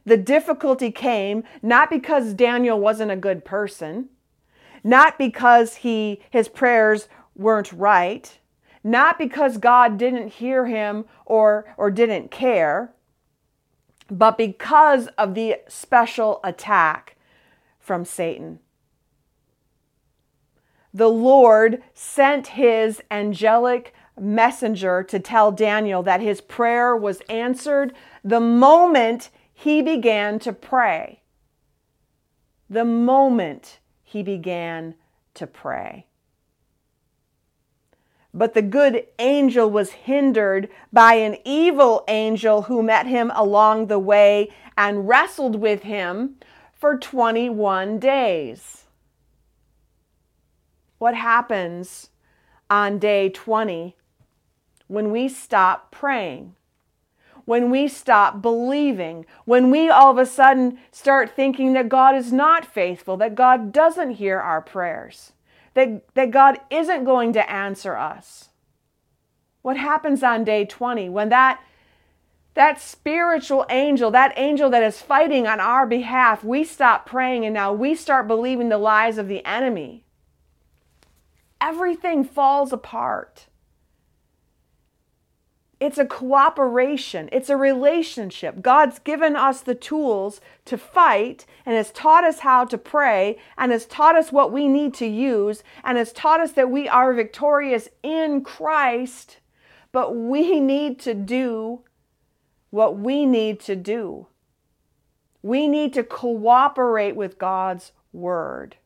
the 0.07 0.17
difficulty 0.17 0.91
came 0.91 1.45
not 1.61 1.91
because 1.91 2.33
Daniel 2.33 2.81
wasn't 2.81 3.11
a 3.11 3.17
good 3.17 3.45
person, 3.45 4.09
not 4.83 5.19
because 5.19 5.77
he 5.77 6.23
his 6.31 6.49
prayers 6.49 7.09
weren't 7.37 7.73
right, 7.73 8.39
not 8.83 9.19
because 9.19 9.59
God 9.59 9.99
didn't 9.99 10.29
hear 10.29 10.67
him 10.67 11.05
or 11.27 11.67
or 11.77 11.91
didn't 11.91 12.31
care, 12.31 12.95
but 14.11 14.39
because 14.39 15.07
of 15.19 15.35
the 15.35 15.57
special 15.69 16.41
attack 16.43 17.17
from 17.79 18.05
Satan. 18.05 18.61
The 20.93 21.09
Lord 21.09 21.83
sent 21.95 22.49
his 22.49 23.01
angelic 23.11 23.95
messenger 24.19 25.03
to 25.05 25.19
tell 25.19 25.53
Daniel 25.53 26.03
that 26.03 26.21
his 26.21 26.41
prayer 26.41 26.97
was 26.97 27.23
answered 27.29 27.95
the 28.25 28.41
moment 28.41 29.31
he 29.55 29.81
began 29.81 30.39
to 30.41 30.53
pray. 30.53 31.23
The 32.69 32.85
moment 32.85 33.79
he 34.03 34.23
began 34.23 34.95
to 35.35 35.47
pray. 35.47 36.08
But 38.39 38.55
the 38.55 38.63
good 38.63 39.05
angel 39.19 39.69
was 39.69 39.91
hindered 39.91 40.69
by 40.93 41.15
an 41.15 41.39
evil 41.45 42.05
angel 42.07 42.63
who 42.63 42.85
met 42.85 43.09
him 43.09 43.33
along 43.35 43.89
the 43.89 43.99
way 43.99 44.51
and 44.77 45.09
wrestled 45.09 45.57
with 45.57 45.83
him 45.83 46.37
for 46.73 46.97
21 46.97 47.99
days. 47.99 48.85
What 50.99 51.17
happens 51.17 52.11
on 52.71 53.01
day 53.01 53.29
20 53.29 53.97
when 54.87 55.11
we 55.11 55.29
stop 55.29 55.91
praying? 55.91 56.55
When 57.45 57.73
we 57.73 57.89
stop 57.89 58.41
believing, 58.41 59.27
when 59.47 59.69
we 59.73 59.89
all 59.89 60.13
of 60.13 60.19
a 60.19 60.27
sudden 60.27 60.79
start 60.93 61.35
thinking 61.35 61.73
that 61.73 61.89
God 61.89 62.15
is 62.15 62.33
not 62.33 62.65
faithful, 62.65 63.17
that 63.17 63.35
God 63.35 63.73
doesn't 63.73 64.13
hear 64.13 64.39
our 64.39 64.63
prayers 64.63 65.33
that, 65.79 66.15
that 66.15 66.31
God 66.31 66.59
isn't 66.71 67.05
going 67.05 67.33
to 67.35 67.51
answer 67.51 67.97
us. 67.97 68.51
What 69.63 69.77
happens 69.77 70.23
on 70.23 70.45
day 70.45 70.65
20 70.65 71.09
when 71.09 71.29
that 71.31 71.63
that 72.55 72.81
spiritual 72.81 73.65
angel, 73.71 74.11
that 74.11 74.33
angel 74.37 74.69
that 74.71 74.83
is 74.83 75.01
fighting 75.01 75.47
on 75.47 75.61
our 75.61 75.87
behalf, 75.87 76.43
we 76.43 76.65
stop 76.65 77.07
praying 77.07 77.45
and 77.45 77.55
now 77.55 77.73
we 77.73 77.95
start 77.95 78.27
believing 78.27 78.69
the 78.69 78.79
lies 78.79 79.17
of 79.17 79.29
the 79.29 79.45
enemy. 79.47 80.05
everything 81.61 82.25
falls 82.25 82.73
apart. 82.73 83.48
It's 85.81 85.99
a 85.99 86.07
cooperation, 86.07 87.29
it's 87.31 87.49
a 87.49 87.57
relationship. 87.57 88.63
God's 88.63 88.99
given 88.99 89.37
us 89.37 89.61
the 89.61 89.77
tools 89.77 90.41
to 90.65 90.77
fight 90.77 91.47
and 91.65 91.77
has 91.77 91.93
taught 91.93 92.25
us 92.25 92.41
how 92.41 92.65
to 92.65 92.77
pray 92.77 93.39
and 93.57 93.71
has 93.71 93.87
taught 93.87 94.17
us 94.17 94.33
what 94.33 94.51
we 94.51 94.67
need 94.67 94.93
to 94.95 95.07
use 95.07 95.63
and 95.85 95.97
has 95.97 96.13
taught 96.13 96.41
us 96.41 96.53
that 96.53 96.71
we 96.71 96.89
are 96.89 97.13
victorious 97.13 97.89
in 98.03 98.43
Christ, 98.43 99.39
but 99.93 100.17
we 100.17 100.59
need 100.59 100.99
to 101.01 101.15
do 101.15 101.85
what 102.71 102.99
we 102.99 103.25
need 103.25 103.61
to 103.61 103.77
do. 103.77 104.27
We 105.43 105.69
need 105.69 105.95
to 105.95 106.03
cooperate 106.03 107.15
with 107.15 107.39
God's 107.39 107.93
word. 108.13 108.77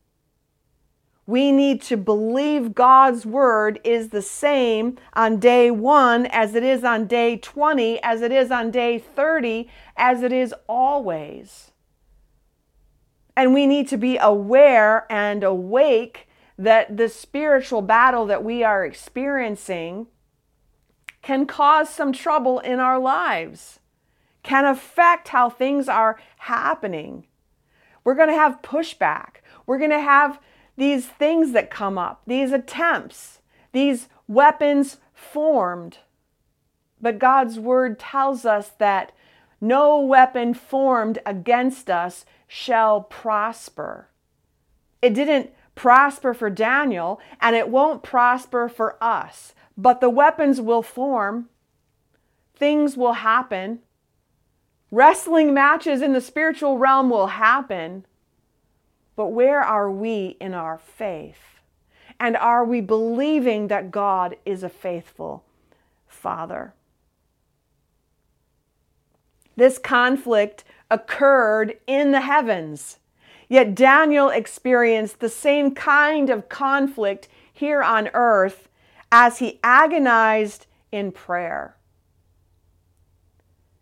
We 1.27 1.53
need 1.53 1.83
to 1.83 1.97
believe 1.97 2.75
God's 2.75 3.25
word 3.25 3.81
is 3.85 4.09
the 4.09 4.23
same 4.23 4.99
on 5.13 5.39
day 5.39 5.71
one 5.71 6.27
as 6.27 6.55
it 6.55 6.65
is 6.65 6.83
on 6.83 7.07
day 7.07 7.37
20, 7.37 8.03
as 8.03 8.23
it 8.23 8.33
is 8.33 8.51
on 8.51 8.71
day 8.71 8.99
30, 8.99 9.69
as 9.97 10.23
it 10.23 10.33
is 10.33 10.53
always. 10.69 11.71
And 13.37 13.55
we 13.55 13.67
need 13.67 13.89
to 13.89 13.97
be 13.97 14.19
aware 14.19 15.07
and 15.11 15.45
awake 15.45 16.29
that 16.59 16.97
the 16.97 17.09
spiritual 17.09 17.83
battle 17.83 18.27
that 18.27 18.45
we 18.45 18.63
are 18.63 18.85
experiencing 18.85 20.09
can 21.23 21.47
cause 21.47 21.89
some 21.89 22.13
trouble 22.13 22.59
in 22.59 22.81
our 22.81 22.99
lives, 22.99 23.79
can 24.43 24.65
affect 24.65 25.29
how 25.29 25.49
things 25.49 25.89
are 25.89 26.21
happening. 26.39 27.27
We're 28.05 28.17
going 28.17 28.29
to 28.29 28.35
have 28.35 28.61
pushback. 28.61 29.37
We're 29.67 29.79
going 29.79 29.91
to 29.91 30.01
have 30.01 30.41
these 30.77 31.07
things 31.07 31.53
that 31.53 31.71
come 31.71 31.99
up, 31.99 32.23
these 32.27 32.53
attempts, 32.53 33.41
these 33.73 34.09
weapons 34.27 34.99
formed. 35.13 35.99
But 37.01 37.19
God's 37.19 37.59
word 37.59 37.99
tells 37.99 38.45
us 38.45 38.71
that 38.79 39.13
no 39.61 40.01
weapon 40.01 40.55
formed 40.55 41.19
against 41.25 41.89
us 41.89 42.25
shall 42.47 43.03
prosper. 43.03 44.09
It 45.01 45.15
didn't 45.15 45.51
prosper 45.75 46.35
for 46.35 46.51
Daniel, 46.51 47.21
and 47.41 47.57
it 47.57 47.69
won't 47.69 48.03
prosper 48.03 48.69
for 48.69 48.97
us. 49.03 49.55
But 49.77 50.01
the 50.01 50.11
weapons 50.11 50.61
will 50.61 50.83
form, 50.83 51.49
things 52.55 52.97
will 52.97 53.15
happen, 53.15 53.81
wrestling 54.91 55.55
matches 55.55 56.03
in 56.03 56.13
the 56.13 56.21
spiritual 56.21 56.79
realm 56.79 57.09
will 57.09 57.29
happen. 57.29 58.05
But 59.17 59.29
where 59.29 59.61
are 59.61 59.91
we 59.91 60.37
in 60.41 60.55
our 60.55 60.79
faith? 60.79 61.61
And 62.19 62.37
are 62.37 62.65
we 62.65 62.81
believing 62.81 63.69
that 63.69 63.91
God 63.91 64.37
is 64.47 64.63
a 64.63 64.69
faithful 64.69 65.45
Father? 66.07 66.73
This 69.57 69.79
conflict 69.79 70.65
occurred 70.91 71.79
in 71.87 72.13
the 72.13 72.23
heavens. 72.23 72.99
Yet 73.49 73.75
Daniel 73.75 74.31
experienced 74.31 75.21
the 75.21 75.29
same 75.29 75.75
kind 75.75 76.31
of 76.31 76.49
conflict 76.49 77.29
here 77.53 77.83
on 77.83 78.09
earth 78.15 78.69
as 79.11 79.39
he 79.39 79.61
agonized 79.63 80.67
in 80.91 81.13
prayer. 81.13 81.77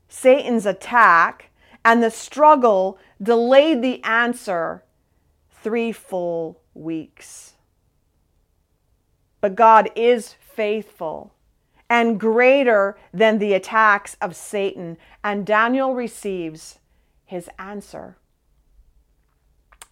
Satan's 0.09 0.67
attack 0.67 1.51
and 1.85 2.03
the 2.03 2.11
struggle 2.11 2.99
delayed 3.23 3.81
the 3.81 4.03
answer 4.03 4.83
three 5.63 5.93
full 5.93 6.61
weeks. 6.75 7.55
But 9.41 9.55
God 9.55 9.91
is 9.95 10.35
faithful 10.39 11.35
and 11.89 12.21
greater 12.21 12.97
than 13.13 13.39
the 13.39 13.53
attacks 13.53 14.17
of 14.21 14.37
Satan, 14.37 14.97
and 15.25 15.45
Daniel 15.45 15.95
receives 15.95 16.79
his 17.25 17.51
answer. 17.59 18.17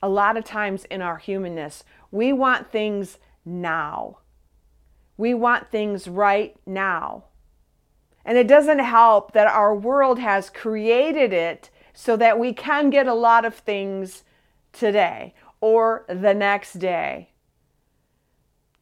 A 0.00 0.08
lot 0.08 0.36
of 0.36 0.44
times 0.44 0.84
in 0.84 1.02
our 1.02 1.16
humanness, 1.16 1.82
we 2.12 2.32
want 2.32 2.70
things 2.70 3.18
now. 3.44 4.18
We 5.16 5.34
want 5.34 5.72
things 5.72 6.06
right 6.06 6.54
now. 6.64 7.24
And 8.24 8.38
it 8.38 8.46
doesn't 8.46 8.78
help 8.78 9.32
that 9.32 9.48
our 9.48 9.74
world 9.74 10.20
has 10.20 10.50
created 10.50 11.32
it 11.32 11.70
so 11.92 12.16
that 12.16 12.38
we 12.38 12.52
can 12.52 12.90
get 12.90 13.08
a 13.08 13.14
lot 13.14 13.44
of 13.44 13.54
things 13.54 14.22
today 14.72 15.34
or 15.60 16.04
the 16.08 16.34
next 16.34 16.74
day, 16.74 17.30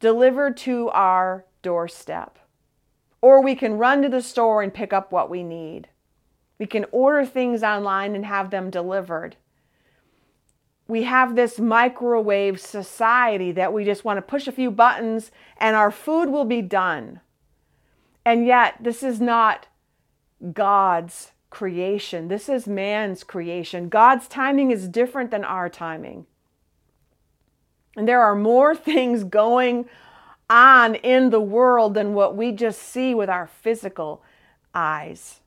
delivered 0.01 0.57
to 0.59 0.89
our 0.91 1.45
doorstep. 1.63 2.39
Or 3.21 3.43
we 3.43 3.55
can 3.55 3.79
run 3.79 4.03
to 4.03 4.09
the 4.09 4.23
store 4.23 4.63
and 4.63 4.73
pick 4.73 4.93
up 4.93 5.11
what 5.11 5.31
we 5.31 5.43
need. 5.43 5.89
We 6.59 6.67
can 6.67 6.87
order 6.93 7.25
things 7.27 7.63
online 7.63 8.15
and 8.15 8.25
have 8.25 8.51
them 8.51 8.71
delivered. 8.71 9.37
We 10.89 11.03
have 11.03 11.35
this 11.35 11.59
microwave 11.59 12.61
society 12.61 13.51
that 13.53 13.73
we 13.73 13.85
just 13.85 14.05
want 14.05 14.19
to 14.19 14.23
push 14.23 14.47
a 14.47 14.53
few 14.53 14.71
buttons 14.71 15.33
and 15.59 15.75
our 15.75 15.91
food 15.91 16.29
will 16.29 16.45
be 16.45 16.63
done. 16.63 17.21
And 18.25 18.47
yet, 18.47 18.77
this 18.81 19.03
is 19.03 19.21
not 19.21 19.69
God's 20.53 21.33
creation. 21.51 22.29
This 22.29 22.49
is 22.49 22.67
man's 22.67 23.25
creation. 23.25 23.89
God's 23.89 24.29
timing 24.29 24.71
is 24.71 24.89
different 24.89 25.31
than 25.31 25.45
our 25.45 25.69
timing. 25.69 26.27
And 27.97 28.07
there 28.07 28.23
are 28.23 28.37
more 28.37 28.75
things 28.77 29.25
going 29.25 29.89
on 30.49 30.95
in 30.97 31.31
the 31.31 31.41
world 31.41 31.95
than 31.95 32.15
what 32.15 32.37
we 32.37 32.53
just 32.53 32.81
see 32.81 33.15
with 33.15 33.29
our 33.29 33.47
physical 33.47 34.23
eyes. 34.75 35.41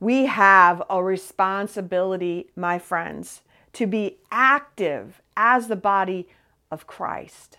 We 0.00 0.26
have 0.26 0.82
a 0.88 1.02
responsibility, 1.02 2.50
my 2.54 2.78
friends, 2.78 3.42
to 3.72 3.86
be 3.86 4.18
active 4.30 5.20
as 5.36 5.66
the 5.66 5.76
body 5.76 6.28
of 6.70 6.86
Christ. 6.86 7.58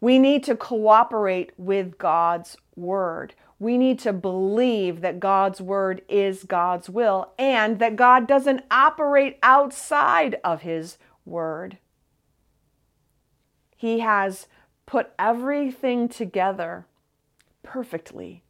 We 0.00 0.18
need 0.18 0.42
to 0.44 0.56
cooperate 0.56 1.52
with 1.58 1.98
God's 1.98 2.56
word 2.76 3.34
we 3.60 3.76
need 3.76 3.98
to 3.98 4.12
believe 4.12 5.02
that 5.02 5.20
God's 5.20 5.60
word 5.60 6.00
is 6.08 6.44
God's 6.44 6.88
will 6.88 7.34
and 7.38 7.78
that 7.78 7.94
God 7.94 8.26
doesn't 8.26 8.64
operate 8.70 9.38
outside 9.42 10.40
of 10.42 10.62
his 10.62 10.96
word. 11.26 11.76
He 13.76 14.00
has 14.00 14.46
put 14.86 15.10
everything 15.18 16.08
together 16.08 16.86
perfectly 17.62 18.42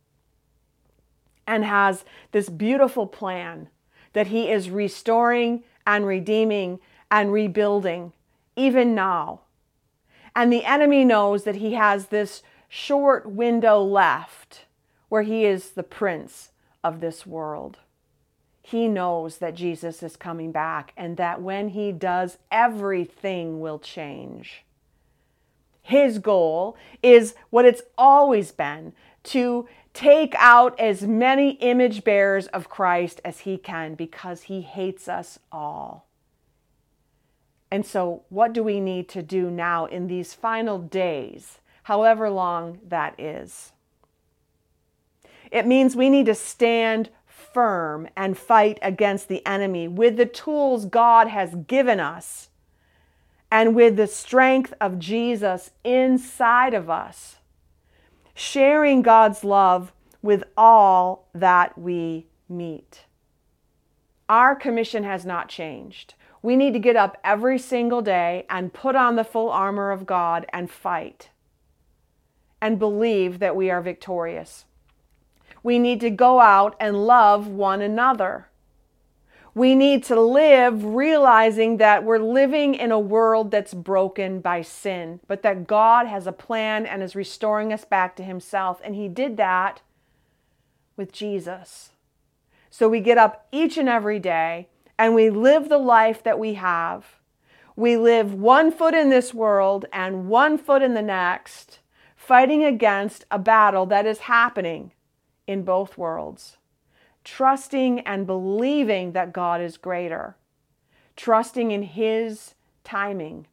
and 1.44 1.64
has 1.64 2.04
this 2.30 2.48
beautiful 2.48 3.08
plan 3.08 3.68
that 4.12 4.28
he 4.28 4.48
is 4.48 4.70
restoring 4.70 5.64
and 5.84 6.06
redeeming 6.06 6.78
and 7.10 7.32
rebuilding 7.32 8.12
even 8.54 8.94
now. 8.94 9.40
And 10.36 10.52
the 10.52 10.64
enemy 10.64 11.04
knows 11.04 11.42
that 11.42 11.56
he 11.56 11.72
has 11.72 12.06
this 12.06 12.44
short 12.68 13.28
window 13.28 13.82
left 13.82 14.66
where 15.10 15.22
he 15.22 15.44
is 15.44 15.72
the 15.72 15.82
prince 15.82 16.52
of 16.82 17.00
this 17.00 17.26
world. 17.26 17.76
He 18.62 18.88
knows 18.88 19.38
that 19.38 19.54
Jesus 19.54 20.02
is 20.02 20.16
coming 20.16 20.52
back 20.52 20.92
and 20.96 21.18
that 21.18 21.42
when 21.42 21.70
he 21.70 21.92
does, 21.92 22.38
everything 22.50 23.60
will 23.60 23.78
change. 23.78 24.64
His 25.82 26.18
goal 26.18 26.76
is 27.02 27.34
what 27.50 27.64
it's 27.64 27.82
always 27.98 28.52
been 28.52 28.92
to 29.24 29.68
take 29.92 30.34
out 30.38 30.78
as 30.78 31.02
many 31.02 31.52
image 31.54 32.04
bearers 32.04 32.46
of 32.48 32.68
Christ 32.68 33.20
as 33.24 33.40
he 33.40 33.58
can 33.58 33.94
because 33.94 34.42
he 34.42 34.60
hates 34.60 35.08
us 35.08 35.40
all. 35.50 36.06
And 37.72 37.84
so, 37.84 38.22
what 38.28 38.52
do 38.52 38.62
we 38.62 38.78
need 38.80 39.08
to 39.10 39.22
do 39.22 39.50
now 39.50 39.86
in 39.86 40.06
these 40.06 40.34
final 40.34 40.78
days, 40.78 41.58
however 41.84 42.30
long 42.30 42.78
that 42.86 43.18
is? 43.18 43.72
It 45.50 45.66
means 45.66 45.96
we 45.96 46.10
need 46.10 46.26
to 46.26 46.34
stand 46.34 47.10
firm 47.26 48.08
and 48.16 48.38
fight 48.38 48.78
against 48.82 49.28
the 49.28 49.44
enemy 49.46 49.88
with 49.88 50.16
the 50.16 50.26
tools 50.26 50.84
God 50.84 51.28
has 51.28 51.54
given 51.66 51.98
us 51.98 52.50
and 53.50 53.74
with 53.74 53.96
the 53.96 54.06
strength 54.06 54.72
of 54.80 54.98
Jesus 54.98 55.72
inside 55.82 56.72
of 56.74 56.88
us, 56.88 57.36
sharing 58.34 59.02
God's 59.02 59.42
love 59.42 59.92
with 60.22 60.44
all 60.56 61.28
that 61.34 61.76
we 61.76 62.26
meet. 62.48 63.06
Our 64.28 64.54
commission 64.54 65.02
has 65.02 65.26
not 65.26 65.48
changed. 65.48 66.14
We 66.42 66.54
need 66.54 66.72
to 66.74 66.78
get 66.78 66.94
up 66.94 67.18
every 67.24 67.58
single 67.58 68.00
day 68.00 68.46
and 68.48 68.72
put 68.72 68.94
on 68.94 69.16
the 69.16 69.24
full 69.24 69.50
armor 69.50 69.90
of 69.90 70.06
God 70.06 70.46
and 70.52 70.70
fight 70.70 71.30
and 72.62 72.78
believe 72.78 73.40
that 73.40 73.56
we 73.56 73.70
are 73.70 73.82
victorious. 73.82 74.66
We 75.62 75.78
need 75.78 76.00
to 76.00 76.10
go 76.10 76.40
out 76.40 76.76
and 76.80 77.06
love 77.06 77.46
one 77.46 77.82
another. 77.82 78.46
We 79.54 79.74
need 79.74 80.04
to 80.04 80.20
live 80.20 80.84
realizing 80.84 81.78
that 81.78 82.04
we're 82.04 82.18
living 82.18 82.74
in 82.74 82.92
a 82.92 83.00
world 83.00 83.50
that's 83.50 83.74
broken 83.74 84.40
by 84.40 84.62
sin, 84.62 85.20
but 85.26 85.42
that 85.42 85.66
God 85.66 86.06
has 86.06 86.26
a 86.26 86.32
plan 86.32 86.86
and 86.86 87.02
is 87.02 87.16
restoring 87.16 87.72
us 87.72 87.84
back 87.84 88.14
to 88.16 88.22
Himself. 88.22 88.80
And 88.84 88.94
He 88.94 89.08
did 89.08 89.36
that 89.38 89.82
with 90.96 91.12
Jesus. 91.12 91.90
So 92.70 92.88
we 92.88 93.00
get 93.00 93.18
up 93.18 93.48
each 93.50 93.76
and 93.76 93.88
every 93.88 94.20
day 94.20 94.68
and 94.96 95.14
we 95.14 95.30
live 95.30 95.68
the 95.68 95.78
life 95.78 96.22
that 96.22 96.38
we 96.38 96.54
have. 96.54 97.16
We 97.74 97.96
live 97.96 98.32
one 98.32 98.70
foot 98.70 98.94
in 98.94 99.10
this 99.10 99.34
world 99.34 99.86
and 99.92 100.28
one 100.28 100.58
foot 100.58 100.82
in 100.82 100.94
the 100.94 101.02
next, 101.02 101.80
fighting 102.14 102.62
against 102.64 103.24
a 103.30 103.38
battle 103.38 103.86
that 103.86 104.06
is 104.06 104.18
happening 104.20 104.92
in 105.50 105.64
both 105.64 105.98
worlds 105.98 106.56
trusting 107.24 108.00
and 108.00 108.26
believing 108.26 109.12
that 109.12 109.32
God 109.32 109.60
is 109.60 109.76
greater, 109.76 110.36
trusting 111.16 111.70
in 111.70 111.82
His 111.82 112.54
timing, 112.84 113.46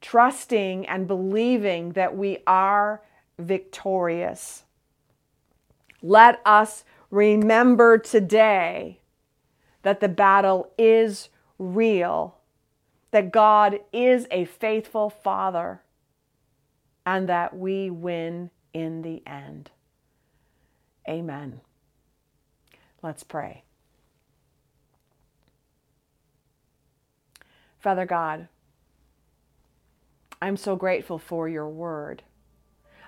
trusting 0.00 0.86
and 0.86 1.06
believing 1.06 1.92
that 1.92 2.16
we 2.16 2.38
are 2.46 3.02
victorious. 3.38 4.64
Let 6.02 6.40
us 6.46 6.84
remember 7.10 7.98
today 7.98 9.00
that 9.82 10.00
the 10.00 10.08
battle 10.08 10.72
is 10.78 11.28
real, 11.58 12.38
that 13.10 13.30
God 13.30 13.80
is 13.92 14.26
a 14.30 14.46
faithful 14.46 15.10
Father, 15.10 15.82
and 17.04 17.28
that 17.28 17.56
we 17.56 17.90
win 17.90 18.50
in 18.72 19.02
the 19.02 19.22
end. 19.26 19.70
Amen. 21.10 21.60
Let's 23.02 23.24
pray. 23.24 23.64
Father 27.80 28.06
God, 28.06 28.46
I'm 30.40 30.56
so 30.56 30.76
grateful 30.76 31.18
for 31.18 31.48
your 31.48 31.68
word. 31.68 32.22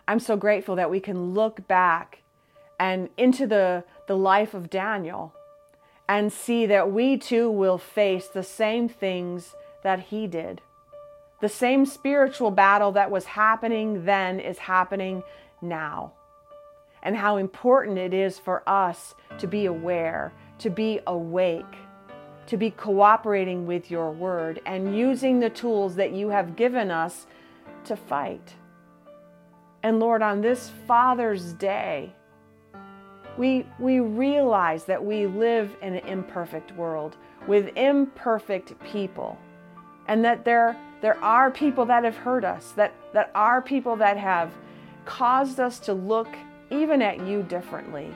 I'm 0.09 0.19
so 0.19 0.37
grateful 0.37 0.75
that 0.77 0.91
we 0.91 0.99
can 0.99 1.33
look 1.33 1.69
back 1.69 2.23
and 2.81 3.09
into 3.17 3.47
the, 3.47 3.85
the 4.09 4.17
life 4.17 4.53
of 4.53 4.69
Daniel 4.69 5.33
and 6.09 6.33
see 6.33 6.67
that 6.67 6.91
we 6.91 7.17
too 7.17 7.49
will 7.49 7.79
face 7.79 8.27
the 8.27 8.43
same 8.43 8.89
things 8.89 9.55
that 9.85 10.01
he 10.01 10.27
did. 10.27 10.61
The 11.41 11.49
same 11.49 11.87
spiritual 11.87 12.51
battle 12.51 12.91
that 12.93 13.13
was 13.13 13.27
happening 13.27 14.05
then 14.05 14.41
is 14.41 14.59
happening 14.59 15.23
now 15.61 16.15
and 17.03 17.17
how 17.17 17.37
important 17.37 17.99
it 17.99 18.15
is 18.15 18.39
for 18.39 18.63
us 18.69 19.15
to 19.39 19.47
be 19.47 19.67
aware, 19.67 20.33
to 20.59 20.71
be 20.71 21.01
awake, 21.07 21.77
to 22.47 22.57
be 22.57 22.71
cooperating 22.71 23.67
with 23.67 23.91
your 23.91 24.11
word 24.11 24.61
and 24.67 24.97
using 24.97 25.41
the 25.41 25.51
tools 25.51 25.95
that 25.97 26.13
you 26.13 26.29
have 26.29 26.57
given 26.57 26.91
us 26.91 27.27
to 27.85 27.97
fight. 27.97 28.55
And 29.83 29.99
Lord, 29.99 30.23
on 30.23 30.41
this 30.41 30.71
Father's 30.87 31.53
Day, 31.55 32.13
we, 33.37 33.67
we 33.79 34.01
realize 34.01 34.85
that 34.85 35.03
we 35.03 35.27
live 35.27 35.75
in 35.83 35.95
an 35.95 36.07
imperfect 36.07 36.73
world 36.73 37.17
with 37.47 37.77
imperfect 37.77 38.79
people, 38.85 39.39
and 40.07 40.25
that 40.25 40.45
there, 40.45 40.77
there 41.01 41.19
are 41.25 41.51
people 41.51 41.85
that 41.87 42.05
have 42.05 42.17
hurt 42.17 42.45
us, 42.45 42.73
that, 42.73 42.93
that 43.13 43.31
are 43.35 43.61
people 43.61 43.97
that 43.97 44.17
have 44.17 44.53
caused 45.05 45.59
us 45.59 45.81
to 45.81 45.93
look 45.93 46.29
even 46.73 47.03
at 47.03 47.27
you 47.27 47.43
differently. 47.43 48.09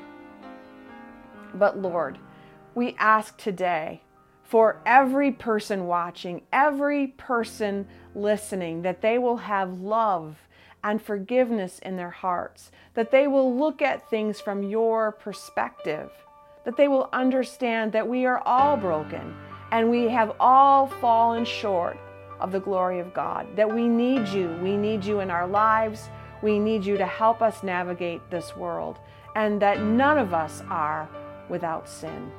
But 1.55 1.79
Lord, 1.79 2.19
we 2.75 2.97
ask 2.99 3.37
today 3.37 4.03
for 4.43 4.81
every 4.87 5.33
person 5.33 5.87
watching, 5.87 6.43
every 6.53 7.09
person 7.09 7.87
listening, 8.15 8.83
that 8.83 9.03
they 9.03 9.19
will 9.19 9.39
have 9.39 9.81
love 9.81 10.37
and 10.85 11.03
forgiveness 11.03 11.81
in 11.81 11.97
their 11.97 12.11
hearts, 12.11 12.71
that 12.95 13.11
they 13.11 13.27
will 13.27 13.57
look 13.57 13.83
at 13.83 14.09
things 14.09 14.41
from 14.41 14.63
your 14.63 15.13
perspective, 15.13 16.11
that 16.65 16.77
they 16.77 16.87
will 16.87 17.09
understand 17.13 17.93
that 17.93 18.07
we 18.07 18.25
are 18.25 18.41
all 18.47 18.77
broken 18.77 19.35
and 19.73 19.91
we 19.91 20.05
have 20.09 20.33
all 20.39 20.87
fallen 20.87 21.45
short 21.45 21.99
of 22.39 22.53
the 22.53 22.61
glory 22.61 23.01
of 23.01 23.13
God, 23.13 23.47
that 23.57 23.73
we 23.73 23.89
need 23.89 24.29
you. 24.29 24.57
We 24.63 24.77
need 24.77 25.05
you 25.05 25.21
in 25.21 25.31
our 25.31 25.47
lives. 25.47 26.09
We 26.43 26.59
need 26.59 26.85
you 26.85 26.97
to 26.99 27.07
help 27.07 27.43
us 27.43 27.63
navigate 27.63 28.31
this 28.31 28.57
world, 28.57 28.99
and 29.35 29.61
that 29.63 29.83
none 29.83 30.19
of 30.19 30.35
us 30.35 30.63
are 30.71 31.09
without 31.49 31.89
sin. 31.89 32.31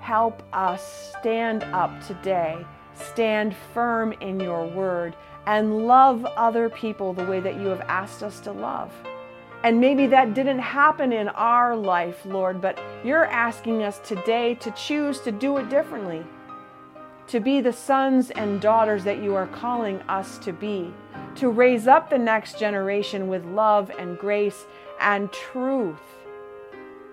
Help 0.00 0.42
us 0.52 1.14
stand 1.18 1.62
up 1.64 2.06
today, 2.06 2.64
stand 2.94 3.54
firm 3.72 4.12
in 4.14 4.38
your 4.38 4.66
word, 4.66 5.16
and 5.46 5.86
love 5.86 6.24
other 6.24 6.68
people 6.68 7.12
the 7.12 7.24
way 7.24 7.40
that 7.40 7.56
you 7.56 7.66
have 7.66 7.80
asked 7.82 8.22
us 8.22 8.40
to 8.40 8.52
love. 8.52 8.92
And 9.62 9.80
maybe 9.80 10.06
that 10.08 10.34
didn't 10.34 10.58
happen 10.58 11.10
in 11.10 11.28
our 11.30 11.74
life, 11.74 12.26
Lord, 12.26 12.60
but 12.60 12.78
you're 13.02 13.24
asking 13.24 13.82
us 13.82 13.98
today 14.00 14.54
to 14.56 14.70
choose 14.72 15.20
to 15.20 15.32
do 15.32 15.56
it 15.56 15.70
differently, 15.70 16.22
to 17.28 17.40
be 17.40 17.62
the 17.62 17.72
sons 17.72 18.30
and 18.30 18.60
daughters 18.60 19.04
that 19.04 19.22
you 19.22 19.34
are 19.34 19.46
calling 19.46 20.00
us 20.02 20.36
to 20.38 20.52
be 20.52 20.92
to 21.36 21.48
raise 21.48 21.86
up 21.86 22.10
the 22.10 22.18
next 22.18 22.58
generation 22.58 23.28
with 23.28 23.44
love 23.44 23.90
and 23.98 24.18
grace 24.18 24.66
and 25.00 25.32
truth. 25.32 26.00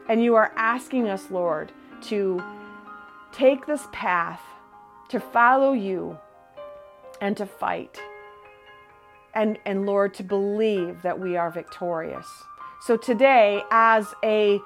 And 0.07 0.23
you 0.23 0.35
are 0.35 0.51
asking 0.55 1.07
us, 1.07 1.31
Lord, 1.31 1.71
to 2.03 2.43
take 3.31 3.65
this 3.65 3.87
path, 3.91 4.41
to 5.09 5.19
follow 5.19 5.73
you, 5.73 6.17
and 7.19 7.37
to 7.37 7.45
fight. 7.45 7.99
And, 9.33 9.57
and 9.65 9.85
Lord, 9.85 10.13
to 10.15 10.23
believe 10.23 11.01
that 11.03 11.19
we 11.19 11.37
are 11.37 11.49
victorious. 11.49 12.27
So 12.81 12.97
today, 12.97 13.63
as 13.71 14.13
a 14.23 14.59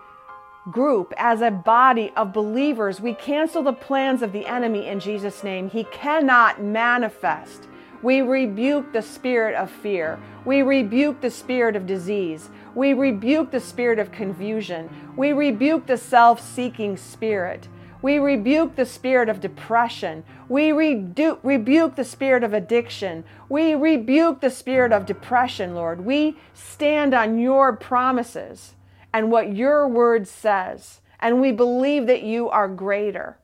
group, 0.71 1.13
as 1.17 1.41
a 1.41 1.51
body 1.51 2.11
of 2.15 2.33
believers, 2.33 2.99
we 2.99 3.13
cancel 3.13 3.61
the 3.61 3.73
plans 3.73 4.21
of 4.21 4.31
the 4.31 4.47
enemy 4.47 4.87
in 4.87 4.99
Jesus' 4.99 5.43
name. 5.43 5.69
He 5.69 5.83
cannot 5.85 6.61
manifest 6.61 7.67
we 8.05 8.21
rebuke 8.21 8.93
the 8.93 9.01
spirit 9.01 9.55
of 9.55 9.71
fear. 9.71 10.19
We 10.45 10.61
rebuke 10.61 11.21
the 11.21 11.31
spirit 11.31 11.75
of 11.75 11.87
disease. 11.87 12.51
We 12.75 12.93
rebuke 12.93 13.49
the 13.49 13.59
spirit 13.59 13.97
of 13.97 14.11
confusion. 14.11 14.91
We 15.17 15.33
rebuke 15.33 15.87
the 15.87 15.97
self 15.97 16.39
seeking 16.39 16.97
spirit. 16.97 17.67
We 18.03 18.19
rebuke 18.19 18.75
the 18.75 18.85
spirit 18.85 19.27
of 19.27 19.41
depression. 19.41 20.23
We 20.47 20.69
redu- 20.69 21.39
rebuke 21.41 21.95
the 21.95 22.03
spirit 22.03 22.43
of 22.43 22.53
addiction. 22.53 23.23
We 23.49 23.73
rebuke 23.73 24.39
the 24.39 24.51
spirit 24.51 24.91
of 24.91 25.07
depression, 25.07 25.73
Lord. 25.73 26.05
We 26.05 26.37
stand 26.53 27.15
on 27.15 27.39
your 27.39 27.75
promises 27.75 28.75
and 29.11 29.31
what 29.31 29.55
your 29.55 29.87
word 29.87 30.27
says, 30.27 31.01
and 31.19 31.41
we 31.41 31.51
believe 31.51 32.05
that 32.05 32.21
you 32.21 32.51
are 32.51 32.67
greater. 32.67 33.39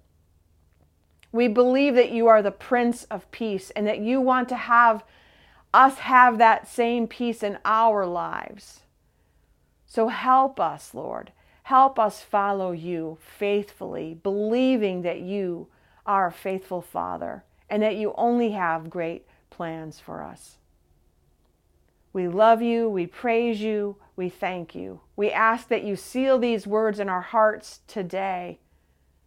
We 1.31 1.47
believe 1.47 1.95
that 1.95 2.11
you 2.11 2.27
are 2.27 2.41
the 2.41 2.51
Prince 2.51 3.05
of 3.05 3.29
Peace 3.31 3.69
and 3.71 3.87
that 3.87 3.99
you 3.99 4.19
want 4.19 4.49
to 4.49 4.55
have 4.55 5.03
us 5.73 5.99
have 5.99 6.37
that 6.37 6.67
same 6.67 7.07
peace 7.07 7.41
in 7.41 7.57
our 7.63 8.05
lives. 8.05 8.81
So 9.85 10.09
help 10.09 10.59
us, 10.59 10.93
Lord. 10.93 11.31
Help 11.63 11.97
us 11.97 12.21
follow 12.21 12.71
you 12.71 13.17
faithfully, 13.21 14.17
believing 14.21 15.03
that 15.03 15.21
you 15.21 15.67
are 16.05 16.27
a 16.27 16.31
faithful 16.31 16.81
Father 16.81 17.43
and 17.69 17.81
that 17.81 17.95
you 17.95 18.13
only 18.17 18.51
have 18.51 18.89
great 18.89 19.25
plans 19.49 19.99
for 19.99 20.21
us. 20.21 20.57
We 22.11 22.27
love 22.27 22.61
you, 22.61 22.89
we 22.89 23.07
praise 23.07 23.61
you, 23.61 23.95
we 24.17 24.27
thank 24.27 24.75
you. 24.75 24.99
We 25.15 25.31
ask 25.31 25.69
that 25.69 25.83
you 25.83 25.95
seal 25.95 26.37
these 26.37 26.67
words 26.67 26.99
in 26.99 27.07
our 27.07 27.21
hearts 27.21 27.79
today 27.87 28.59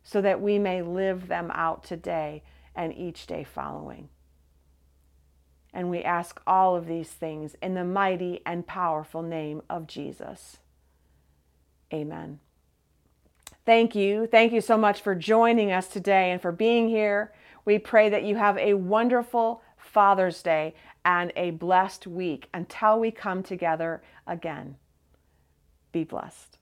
so 0.05 0.21
that 0.21 0.41
we 0.41 0.59
may 0.59 0.83
live 0.83 1.27
them 1.27 1.51
out 1.55 1.83
today 1.83 2.43
and 2.77 2.95
each 2.95 3.27
day 3.27 3.43
following. 3.43 4.09
And 5.73 5.91
we 5.91 6.03
ask 6.03 6.41
all 6.47 6.77
of 6.77 6.87
these 6.87 7.09
things 7.09 7.57
in 7.61 7.75
the 7.75 7.85
mighty 7.85 8.41
and 8.47 8.67
powerful 8.67 9.23
name 9.23 9.63
of 9.69 9.89
Jesus. 9.89 10.59
Amen. 11.93 12.39
Thank 13.67 13.95
you. 13.95 14.27
Thank 14.27 14.53
you 14.53 14.61
so 14.61 14.77
much 14.77 15.01
for 15.01 15.15
joining 15.15 15.73
us 15.73 15.89
today 15.89 16.31
and 16.31 16.41
for 16.41 16.53
being 16.53 16.89
here. 16.89 17.33
We 17.65 17.79
pray 17.79 18.11
that 18.11 18.25
you 18.25 18.37
have 18.37 18.59
a 18.59 18.75
wonderful 18.75 19.63
Father's 19.77 20.43
Day 20.43 20.75
and 21.05 21.33
a 21.35 21.53
blessed 21.53 22.07
week 22.07 22.49
until 22.53 23.01
we 23.01 23.11
come 23.11 23.43
together 23.43 24.03
again. 24.27 24.77
Be 25.93 26.05
blessed. 26.05 26.59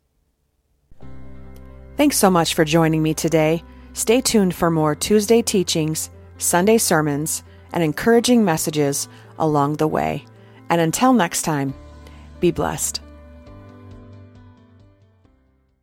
Thanks 1.97 2.17
so 2.17 2.31
much 2.31 2.55
for 2.55 2.65
joining 2.65 3.03
me 3.03 3.13
today. 3.13 3.63
Stay 3.93 4.23
tuned 4.23 4.55
for 4.55 4.71
more 4.71 4.95
Tuesday 4.95 5.43
teachings, 5.43 6.09
Sunday 6.39 6.79
sermons, 6.79 7.45
and 7.73 7.85
encouraging 7.85 8.45
messages 8.45 9.09
along 9.39 9.75
the 9.75 9.87
way. 9.87 10.25
And 10.71 10.81
until 10.81 11.13
next 11.13 11.43
time, 11.43 11.75
be 12.41 12.51
blessed. 12.51 13.03